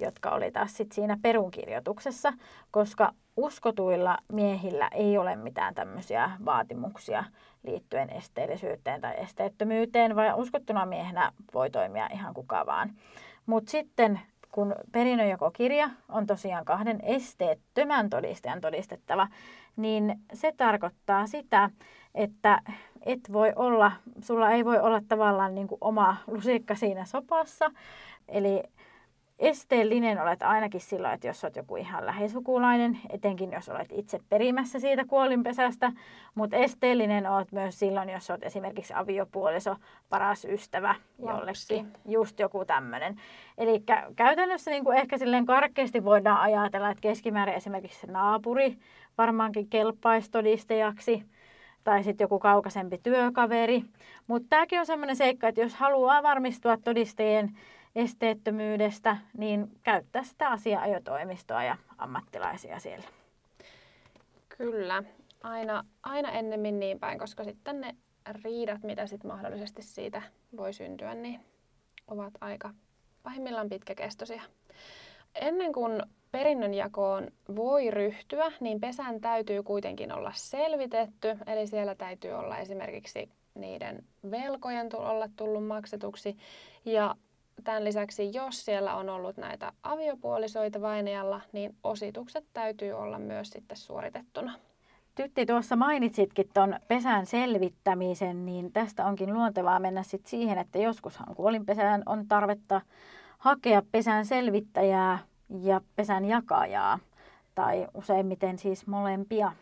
jotka 0.00 0.30
oli 0.30 0.50
taas 0.50 0.76
sit 0.76 0.92
siinä 0.92 1.18
perunkirjoituksessa, 1.22 2.32
koska 2.70 3.12
uskotuilla 3.36 4.18
miehillä 4.32 4.88
ei 4.88 5.18
ole 5.18 5.36
mitään 5.36 5.74
tämmöisiä 5.74 6.30
vaatimuksia 6.44 7.24
liittyen 7.62 8.10
esteellisyyteen 8.10 9.00
tai 9.00 9.14
esteettömyyteen, 9.16 10.16
vai 10.16 10.32
uskottuna 10.34 10.86
miehenä 10.86 11.32
voi 11.54 11.70
toimia 11.70 12.08
ihan 12.12 12.34
kuka 12.34 12.66
vaan. 12.66 12.90
Mutta 13.46 13.70
sitten 13.70 14.20
kun 14.52 14.74
perinnönjakokirja 14.92 15.90
on 16.08 16.26
tosiaan 16.26 16.64
kahden 16.64 17.00
esteettömän 17.02 18.10
todistajan 18.10 18.60
todistettava, 18.60 19.28
niin 19.76 20.20
se 20.32 20.52
tarkoittaa 20.56 21.26
sitä, 21.26 21.70
että 22.14 22.60
et 23.02 23.20
voi 23.32 23.52
olla, 23.56 23.92
sulla 24.20 24.50
ei 24.50 24.64
voi 24.64 24.78
olla 24.78 25.00
tavallaan 25.08 25.54
niin 25.54 25.68
kuin 25.68 25.78
oma 25.80 26.16
lusikka 26.26 26.74
siinä 26.74 27.04
sopassa. 27.04 27.70
Eli 28.28 28.62
esteellinen 29.42 30.22
olet 30.22 30.42
ainakin 30.42 30.80
silloin, 30.80 31.14
että 31.14 31.26
jos 31.26 31.44
olet 31.44 31.56
joku 31.56 31.76
ihan 31.76 32.06
lähisukulainen, 32.06 32.98
etenkin 33.10 33.52
jos 33.52 33.68
olet 33.68 33.88
itse 33.92 34.18
perimässä 34.28 34.78
siitä 34.78 35.04
kuolinpesästä, 35.04 35.92
mutta 36.34 36.56
esteellinen 36.56 37.26
olet 37.26 37.52
myös 37.52 37.78
silloin, 37.78 38.08
jos 38.08 38.30
olet 38.30 38.42
esimerkiksi 38.42 38.94
aviopuoliso, 38.96 39.76
paras 40.08 40.44
ystävä 40.44 40.94
jollekin, 41.18 41.92
just 42.08 42.38
joku 42.38 42.64
tämmöinen. 42.64 43.16
Eli 43.58 43.82
käytännössä 44.16 44.70
niin 44.70 44.84
kuin 44.84 44.98
ehkä 44.98 45.18
silleen 45.18 45.46
karkeasti 45.46 46.04
voidaan 46.04 46.40
ajatella, 46.40 46.90
että 46.90 47.02
keskimäärin 47.02 47.54
esimerkiksi 47.54 48.06
naapuri 48.06 48.76
varmaankin 49.18 49.68
kelpaisi 49.68 50.30
todistajaksi, 50.30 51.22
tai 51.84 52.02
sitten 52.02 52.24
joku 52.24 52.38
kaukaisempi 52.38 52.98
työkaveri. 53.02 53.84
Mutta 54.26 54.46
tämäkin 54.50 54.78
on 54.80 54.86
sellainen 54.86 55.16
seikka, 55.16 55.48
että 55.48 55.60
jos 55.60 55.74
haluaa 55.74 56.22
varmistua 56.22 56.76
todistajien 56.76 57.50
esteettömyydestä, 57.96 59.16
niin 59.38 59.70
käyttää 59.82 60.22
sitä 60.22 60.48
asia-ajotoimistoa 60.48 61.64
ja 61.64 61.76
ammattilaisia 61.98 62.78
siellä. 62.78 63.04
Kyllä, 64.58 65.02
aina, 65.42 65.84
aina 66.02 66.30
ennemmin 66.30 66.80
niin 66.80 67.00
päin, 67.00 67.18
koska 67.18 67.44
sitten 67.44 67.80
ne 67.80 67.96
riidat, 68.44 68.82
mitä 68.82 69.06
sitten 69.06 69.30
mahdollisesti 69.30 69.82
siitä 69.82 70.22
voi 70.56 70.72
syntyä, 70.72 71.14
niin 71.14 71.40
ovat 72.06 72.34
aika 72.40 72.70
pahimmillaan 73.22 73.68
pitkäkestoisia. 73.68 74.42
Ennen 75.34 75.72
kuin 75.72 76.02
perinnönjakoon 76.30 77.28
voi 77.56 77.90
ryhtyä, 77.90 78.52
niin 78.60 78.80
pesän 78.80 79.20
täytyy 79.20 79.62
kuitenkin 79.62 80.12
olla 80.12 80.32
selvitetty, 80.34 81.38
eli 81.46 81.66
siellä 81.66 81.94
täytyy 81.94 82.32
olla 82.32 82.58
esimerkiksi 82.58 83.30
niiden 83.54 84.04
velkojen 84.30 84.88
olla 84.96 85.28
tullut 85.36 85.66
maksetuksi 85.66 86.36
ja 86.84 87.16
Tämän 87.64 87.84
lisäksi, 87.84 88.30
jos 88.34 88.64
siellä 88.64 88.94
on 88.94 89.08
ollut 89.08 89.36
näitä 89.36 89.72
aviopuolisoita 89.82 90.80
vainajalla, 90.80 91.40
niin 91.52 91.76
ositukset 91.84 92.44
täytyy 92.52 92.92
olla 92.92 93.18
myös 93.18 93.50
sitten 93.50 93.76
suoritettuna. 93.76 94.54
Tytti, 95.14 95.46
tuossa 95.46 95.76
mainitsitkin 95.76 96.50
tuon 96.54 96.76
pesän 96.88 97.26
selvittämisen, 97.26 98.46
niin 98.46 98.72
tästä 98.72 99.06
onkin 99.06 99.34
luontevaa 99.34 99.78
mennä 99.78 100.02
sitten 100.02 100.30
siihen, 100.30 100.58
että 100.58 100.78
joskushan 100.78 101.34
kuolinpesään 101.34 102.02
on 102.06 102.28
tarvetta 102.28 102.80
hakea 103.38 103.82
pesän 103.92 104.26
selvittäjää 104.26 105.18
ja 105.60 105.80
pesän 105.96 106.24
jakajaa, 106.24 106.98
tai 107.54 107.86
useimmiten 107.94 108.58
siis 108.58 108.86
molempia. 108.86 109.52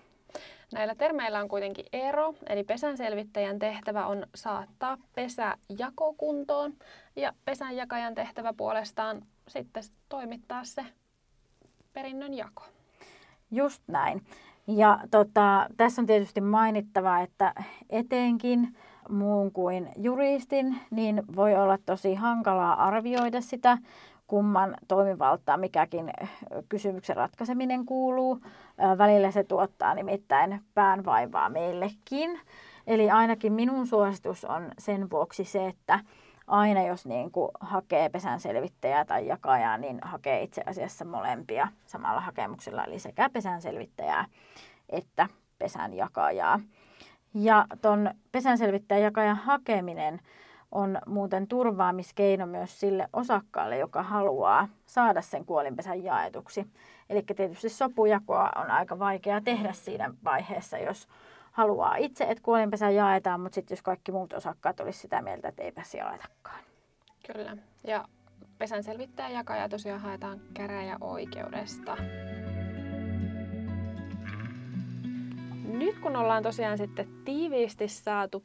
Näillä 0.72 0.94
termeillä 0.94 1.40
on 1.40 1.48
kuitenkin 1.48 1.86
ero, 1.92 2.34
eli 2.48 2.64
pesän 2.64 2.96
selvittäjän 2.96 3.58
tehtävä 3.58 4.06
on 4.06 4.26
saattaa 4.34 4.96
pesä 5.14 5.56
jakokuntoon 5.78 6.72
ja 7.16 7.32
pesän 7.44 7.76
jakajan 7.76 8.14
tehtävä 8.14 8.52
puolestaan 8.52 9.22
sitten 9.48 9.82
toimittaa 10.08 10.64
se 10.64 10.84
perinnön 11.92 12.34
jako. 12.34 12.62
Just 13.50 13.82
näin. 13.86 14.22
Ja 14.66 15.00
tota, 15.10 15.66
tässä 15.76 16.02
on 16.02 16.06
tietysti 16.06 16.40
mainittava, 16.40 17.20
että 17.20 17.54
etenkin 17.90 18.76
muun 19.08 19.52
kuin 19.52 19.88
juristin, 19.96 20.76
niin 20.90 21.22
voi 21.36 21.56
olla 21.56 21.78
tosi 21.86 22.14
hankalaa 22.14 22.86
arvioida 22.86 23.40
sitä, 23.40 23.78
kumman 24.30 24.76
toimivaltaa 24.88 25.56
mikäkin 25.56 26.12
kysymyksen 26.68 27.16
ratkaiseminen 27.16 27.86
kuuluu. 27.86 28.40
Välillä 28.98 29.30
se 29.30 29.44
tuottaa 29.44 29.94
nimittäin 29.94 30.60
päänvaivaa 30.74 31.48
meillekin. 31.48 32.40
Eli 32.86 33.10
ainakin 33.10 33.52
minun 33.52 33.86
suositus 33.86 34.44
on 34.44 34.72
sen 34.78 35.10
vuoksi 35.10 35.44
se, 35.44 35.66
että 35.66 36.00
aina 36.46 36.82
jos 36.82 37.06
niin 37.06 37.30
kuin 37.30 37.50
hakee 37.60 38.08
pesän 38.08 38.40
selvittäjää 38.40 39.04
tai 39.04 39.26
jakajaa, 39.26 39.78
niin 39.78 39.98
hakee 40.02 40.42
itse 40.42 40.62
asiassa 40.66 41.04
molempia 41.04 41.68
samalla 41.86 42.20
hakemuksella, 42.20 42.84
eli 42.84 42.98
sekä 42.98 43.30
pesän 43.30 43.62
selvittäjää 43.62 44.24
että 44.88 45.28
pesän 45.58 45.94
jakajaa. 45.94 46.60
Ja 47.34 47.66
tuon 47.82 48.10
pesän 48.32 48.58
selvittäjän 48.58 49.02
jakajan 49.02 49.36
hakeminen 49.36 50.20
on 50.72 50.98
muuten 51.06 51.46
turvaamiskeino 51.46 52.46
myös 52.46 52.80
sille 52.80 53.08
osakkaalle, 53.12 53.78
joka 53.78 54.02
haluaa 54.02 54.68
saada 54.86 55.22
sen 55.22 55.44
kuolinpesän 55.44 56.04
jaetuksi. 56.04 56.66
Eli 57.10 57.22
tietysti 57.36 57.68
sopujakoa 57.68 58.50
on 58.56 58.70
aika 58.70 58.98
vaikea 58.98 59.40
tehdä 59.40 59.72
siinä 59.72 60.14
vaiheessa, 60.24 60.78
jos 60.78 61.08
haluaa 61.52 61.96
itse, 61.96 62.24
että 62.24 62.42
kuolinpesä 62.42 62.90
jaetaan, 62.90 63.40
mutta 63.40 63.54
sitten 63.54 63.74
jos 63.74 63.82
kaikki 63.82 64.12
muut 64.12 64.32
osakkaat 64.32 64.80
olisi 64.80 64.98
sitä 64.98 65.22
mieltä, 65.22 65.48
että 65.48 65.62
eipäs 65.62 65.94
jaetakaan. 65.94 66.60
Kyllä. 67.32 67.56
Ja 67.84 68.04
pesän 68.58 68.82
selvittäjä 68.82 69.28
jakaja 69.28 69.68
tosiaan 69.68 70.00
haetaan 70.00 70.40
käräjäoikeudesta. 70.54 71.96
Nyt 75.64 75.98
kun 75.98 76.16
ollaan 76.16 76.42
tosiaan 76.42 76.78
sitten 76.78 77.08
tiiviisti 77.24 77.88
saatu 77.88 78.44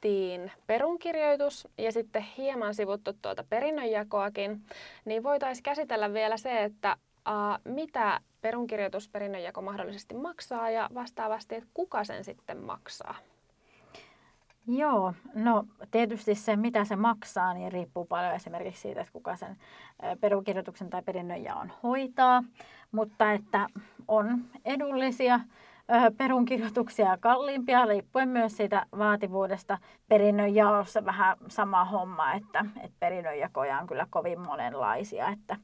pakettiin 0.00 0.52
perunkirjoitus 0.66 1.68
ja 1.78 1.92
sitten 1.92 2.22
hieman 2.22 2.74
sivuttu 2.74 3.12
tuota 3.22 3.44
perinnönjakoakin, 3.48 4.62
niin 5.04 5.22
voitaisiin 5.22 5.62
käsitellä 5.62 6.12
vielä 6.12 6.36
se, 6.36 6.64
että 6.64 6.96
uh, 7.28 7.72
mitä 7.72 8.20
perunkirjoitus 8.40 9.08
perinnönjako 9.08 9.62
mahdollisesti 9.62 10.14
maksaa 10.14 10.70
ja 10.70 10.88
vastaavasti, 10.94 11.54
että 11.54 11.70
kuka 11.74 12.04
sen 12.04 12.24
sitten 12.24 12.64
maksaa. 12.64 13.14
Joo, 14.66 15.14
no 15.34 15.64
tietysti 15.90 16.34
se 16.34 16.56
mitä 16.56 16.84
se 16.84 16.96
maksaa, 16.96 17.54
niin 17.54 17.72
riippuu 17.72 18.04
paljon 18.04 18.34
esimerkiksi 18.34 18.82
siitä, 18.82 19.00
että 19.00 19.12
kuka 19.12 19.36
sen 19.36 19.56
perunkirjoituksen 20.20 20.90
tai 20.90 21.02
perinnönjaon 21.02 21.72
hoitaa, 21.82 22.44
mutta 22.92 23.32
että 23.32 23.66
on 24.08 24.44
edullisia 24.64 25.40
perunkirjoituksia 26.16 27.18
kalliimpia, 27.20 27.86
riippuen 27.86 28.28
myös 28.28 28.56
siitä 28.56 28.86
vaativuudesta. 28.98 29.78
Perinnönjaossa 30.08 31.04
vähän 31.04 31.36
sama 31.48 31.84
homma, 31.84 32.32
että, 32.32 32.64
että 32.76 32.96
perinnönjakoja 33.00 33.78
on 33.78 33.86
kyllä 33.86 34.06
kovin 34.10 34.40
monenlaisia, 34.40 35.28
että 35.28 35.56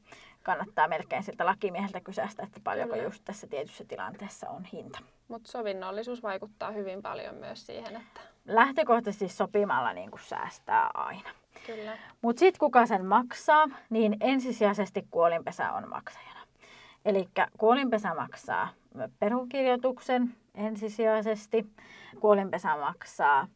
kannattaa 0.43 0.87
melkein 0.87 1.23
siltä 1.23 1.45
lakimieheltä 1.45 2.01
kysästä, 2.01 2.43
että 2.43 2.59
paljonko 2.63 2.93
kyllä. 2.93 3.07
just 3.07 3.21
tässä 3.25 3.47
tietyssä 3.47 3.85
tilanteessa 3.87 4.49
on 4.49 4.63
hinta. 4.63 4.99
Mutta 5.27 5.51
sovinnollisuus 5.51 6.23
vaikuttaa 6.23 6.71
hyvin 6.71 7.01
paljon 7.01 7.35
myös 7.35 7.65
siihen, 7.65 7.95
että... 7.95 8.21
Lähtökohtaisesti 8.45 9.29
sopimalla 9.29 9.93
niin 9.93 10.11
kuin 10.11 10.21
säästää 10.21 10.89
aina. 10.93 11.29
Kyllä. 11.65 11.97
Mutta 12.21 12.39
sitten 12.39 12.59
kuka 12.59 12.85
sen 12.85 13.05
maksaa, 13.05 13.67
niin 13.89 14.17
ensisijaisesti 14.19 15.07
kuolinpesä 15.11 15.71
on 15.71 15.89
maksajana. 15.89 16.34
Eli 17.05 17.29
kuolinpesä 17.57 18.13
maksaa 18.13 18.67
perunkirjoituksen 19.19 20.35
ensisijaisesti. 20.55 21.65
Kuolinpesä 22.19 22.77
maksaa 22.77 23.47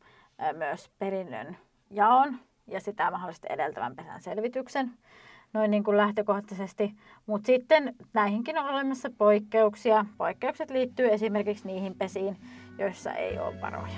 myös 0.54 0.90
perinnön 1.00 1.58
jaon 1.90 2.40
ja 2.68 2.80
sitä 2.80 3.12
mahdollisesti 3.12 3.48
edeltävän 3.50 3.96
pesän 3.96 4.22
selvityksen 4.22 4.92
noin 5.54 5.72
niin 5.72 5.84
kuin 5.84 5.98
lähtökohtaisesti. 5.98 6.94
Mutta 7.26 7.46
sitten 7.46 7.96
näihinkin 8.14 8.58
on 8.58 8.70
olemassa 8.70 9.10
poikkeuksia. 9.18 10.06
Poikkeukset 10.18 10.70
liittyy 10.70 11.14
esimerkiksi 11.14 11.68
niihin 11.68 11.96
pesiin, 11.96 12.38
joissa 12.78 13.14
ei 13.14 13.40
ole 13.40 13.62
varoja. 13.62 13.98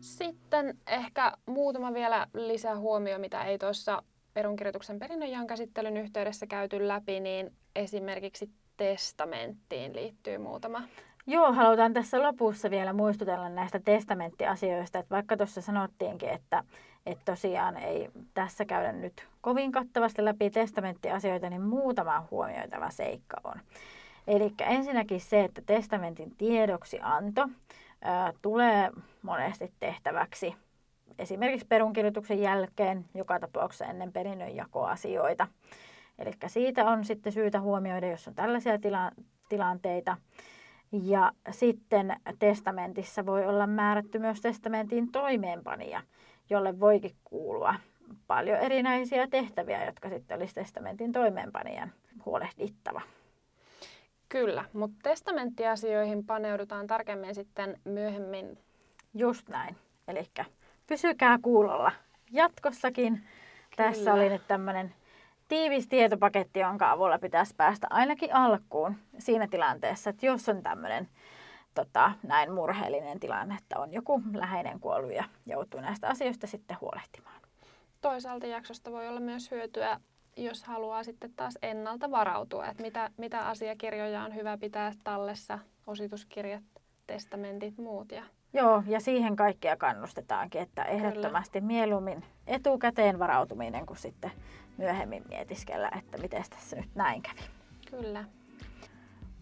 Sitten 0.00 0.78
ehkä 0.86 1.32
muutama 1.46 1.94
vielä 1.94 2.26
lisää 2.34 2.78
huomio, 2.78 3.18
mitä 3.18 3.44
ei 3.44 3.58
tuossa 3.58 4.02
perunkirjoituksen 4.34 4.98
perinnönjaon 4.98 5.46
käsittelyn 5.46 5.96
yhteydessä 5.96 6.46
käyty 6.46 6.88
läpi, 6.88 7.20
niin 7.20 7.52
esimerkiksi 7.76 8.50
testamenttiin 8.76 9.96
liittyy 9.96 10.38
muutama. 10.38 10.82
Joo, 11.26 11.52
halutaan 11.52 11.92
tässä 11.92 12.22
lopussa 12.22 12.70
vielä 12.70 12.92
muistutella 12.92 13.48
näistä 13.48 13.80
testamenttiasioista, 13.84 14.98
että 14.98 15.14
vaikka 15.14 15.36
tuossa 15.36 15.60
sanottiinkin, 15.60 16.28
että, 16.28 16.64
että 17.06 17.24
tosiaan 17.24 17.76
ei 17.76 18.08
tässä 18.34 18.64
käydä 18.64 18.92
nyt 18.92 19.26
kovin 19.40 19.72
kattavasti 19.72 20.24
läpi 20.24 20.50
testamenttiasioita, 20.50 21.50
niin 21.50 21.62
muutama 21.62 22.26
huomioitava 22.30 22.90
seikka 22.90 23.36
on. 23.44 23.60
Eli 24.26 24.52
ensinnäkin 24.60 25.20
se, 25.20 25.44
että 25.44 25.62
testamentin 25.66 26.36
tiedoksianto 26.36 27.48
ää, 28.02 28.32
tulee 28.42 28.90
monesti 29.22 29.72
tehtäväksi 29.80 30.54
esimerkiksi 31.20 31.66
perunkirjoituksen 31.66 32.40
jälkeen, 32.40 33.04
joka 33.14 33.40
tapauksessa 33.40 33.84
ennen 33.84 34.12
perinnönjakoasioita. 34.12 35.46
Eli 36.18 36.30
siitä 36.46 36.84
on 36.84 37.04
sitten 37.04 37.32
syytä 37.32 37.60
huomioida, 37.60 38.10
jos 38.10 38.28
on 38.28 38.34
tällaisia 38.34 38.78
tila- 38.78 39.12
tilanteita. 39.48 40.16
Ja 40.92 41.32
sitten 41.50 42.16
testamentissa 42.38 43.26
voi 43.26 43.46
olla 43.46 43.66
määrätty 43.66 44.18
myös 44.18 44.40
testamentin 44.40 45.12
toimeenpanija, 45.12 46.02
jolle 46.50 46.80
voikin 46.80 47.16
kuulua 47.24 47.74
paljon 48.26 48.58
erinäisiä 48.58 49.26
tehtäviä, 49.26 49.84
jotka 49.84 50.08
sitten 50.08 50.38
olisi 50.38 50.54
testamentin 50.54 51.12
toimeenpanijan 51.12 51.92
huolehdittava. 52.24 53.00
Kyllä, 54.28 54.64
mutta 54.72 54.96
testamenttiasioihin 55.02 56.26
paneudutaan 56.26 56.86
tarkemmin 56.86 57.34
sitten 57.34 57.80
myöhemmin. 57.84 58.58
Just 59.14 59.48
näin. 59.48 59.76
Eli 60.08 60.24
pysykää 60.90 61.38
kuulolla 61.42 61.92
jatkossakin. 62.30 63.12
Kyllä. 63.12 63.90
Tässä 63.90 64.14
oli 64.14 64.28
nyt 64.28 64.42
tämmöinen 64.48 64.94
tiivis 65.48 65.88
tietopaketti, 65.88 66.60
jonka 66.60 66.90
avulla 66.90 67.18
pitäisi 67.18 67.54
päästä 67.56 67.86
ainakin 67.90 68.34
alkuun 68.34 68.96
siinä 69.18 69.48
tilanteessa, 69.48 70.10
että 70.10 70.26
jos 70.26 70.48
on 70.48 70.62
tämmöinen 70.62 71.08
tota, 71.74 72.12
näin 72.22 72.52
murheellinen 72.52 73.20
tilanne, 73.20 73.54
että 73.54 73.78
on 73.78 73.92
joku 73.92 74.22
läheinen 74.34 74.80
kuollut 74.80 75.12
ja 75.12 75.24
joutuu 75.46 75.80
näistä 75.80 76.08
asioista 76.08 76.46
sitten 76.46 76.76
huolehtimaan. 76.80 77.40
Toisaalta 78.00 78.46
jaksosta 78.46 78.90
voi 78.90 79.08
olla 79.08 79.20
myös 79.20 79.50
hyötyä, 79.50 80.00
jos 80.36 80.64
haluaa 80.64 81.04
sitten 81.04 81.32
taas 81.36 81.58
ennalta 81.62 82.10
varautua, 82.10 82.66
että 82.66 82.82
mitä, 82.82 83.10
mitä 83.16 83.40
asiakirjoja 83.40 84.22
on 84.22 84.34
hyvä 84.34 84.58
pitää 84.58 84.92
tallessa, 85.04 85.58
osituskirjat, 85.86 86.62
testamentit, 87.06 87.78
muut. 87.78 88.12
Ja... 88.12 88.22
Joo, 88.52 88.82
ja 88.86 89.00
siihen 89.00 89.36
kaikkia 89.36 89.76
kannustetaankin, 89.76 90.60
että 90.60 90.84
ehdottomasti 90.84 91.60
Kyllä. 91.60 91.66
mieluummin 91.72 92.24
etukäteen 92.46 93.18
varautuminen 93.18 93.86
kuin 93.86 93.98
sitten 93.98 94.32
myöhemmin 94.76 95.22
mietiskellä, 95.28 95.90
että 95.98 96.18
miten 96.18 96.44
tässä 96.50 96.76
nyt 96.76 96.94
näin 96.94 97.22
kävi. 97.22 97.40
Kyllä. 97.90 98.24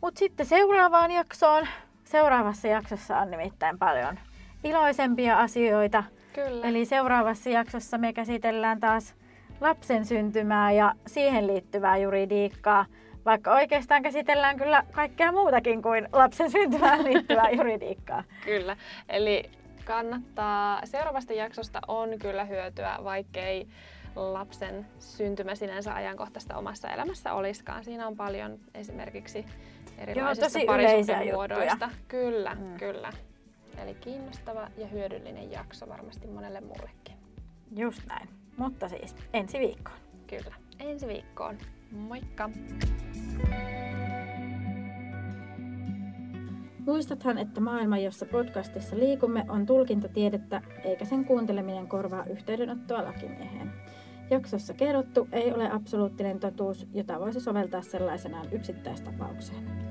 Mutta 0.00 0.18
sitten 0.18 0.46
seuraavaan 0.46 1.10
jaksoon. 1.10 1.68
Seuraavassa 2.04 2.68
jaksossa 2.68 3.18
on 3.18 3.30
nimittäin 3.30 3.78
paljon 3.78 4.18
iloisempia 4.64 5.38
asioita. 5.38 6.04
Kyllä. 6.32 6.66
Eli 6.66 6.84
seuraavassa 6.84 7.50
jaksossa 7.50 7.98
me 7.98 8.12
käsitellään 8.12 8.80
taas 8.80 9.14
lapsen 9.60 10.04
syntymää 10.04 10.72
ja 10.72 10.94
siihen 11.06 11.46
liittyvää 11.46 11.96
juridiikkaa. 11.96 12.86
Vaikka 13.28 13.54
oikeastaan 13.54 14.02
käsitellään 14.02 14.56
kyllä 14.56 14.84
kaikkea 14.92 15.32
muutakin 15.32 15.82
kuin 15.82 16.08
lapsen 16.12 16.50
syntymään 16.50 17.04
liittyvää 17.04 17.50
juridiikkaa. 17.58 18.24
Kyllä. 18.44 18.76
Eli 19.08 19.50
kannattaa, 19.84 20.80
seuraavasta 20.84 21.32
jaksosta 21.32 21.80
on 21.88 22.18
kyllä 22.18 22.44
hyötyä, 22.44 22.98
vaikkei 23.04 23.68
lapsen 24.16 24.86
syntymä 24.98 25.54
sinänsä 25.54 25.94
ajankohtaista 25.94 26.56
omassa 26.56 26.88
elämässä 26.88 27.32
olisikaan. 27.32 27.84
Siinä 27.84 28.06
on 28.06 28.16
paljon 28.16 28.58
esimerkiksi 28.74 29.46
erilaisista 29.98 30.58
parisuhdemuodoista. 30.66 31.90
Kyllä, 32.08 32.54
mm. 32.54 32.76
kyllä. 32.78 33.12
Eli 33.82 33.94
kiinnostava 33.94 34.70
ja 34.76 34.86
hyödyllinen 34.86 35.52
jakso 35.52 35.88
varmasti 35.88 36.26
monelle 36.26 36.60
muullekin. 36.60 37.14
Just 37.76 38.02
näin. 38.06 38.28
Mutta 38.56 38.88
siis 38.88 39.16
ensi 39.32 39.58
viikkoon. 39.58 39.98
Kyllä, 40.26 40.54
ensi 40.78 41.06
viikkoon. 41.06 41.58
Moikka! 41.92 42.50
Muistathan, 46.86 47.38
että 47.38 47.60
maailma, 47.60 47.98
jossa 47.98 48.26
podcastissa 48.26 48.96
liikumme, 48.96 49.44
on 49.48 49.66
tulkintatiedettä, 49.66 50.62
eikä 50.84 51.04
sen 51.04 51.24
kuunteleminen 51.24 51.88
korvaa 51.88 52.24
yhteydenottoa 52.24 53.04
lakimieheen. 53.04 53.72
Jaksossa 54.30 54.74
kerrottu 54.74 55.28
ei 55.32 55.52
ole 55.52 55.70
absoluuttinen 55.70 56.40
totuus, 56.40 56.86
jota 56.94 57.20
voisi 57.20 57.40
soveltaa 57.40 57.82
sellaisenaan 57.82 58.52
yksittäistapaukseen. 58.52 59.87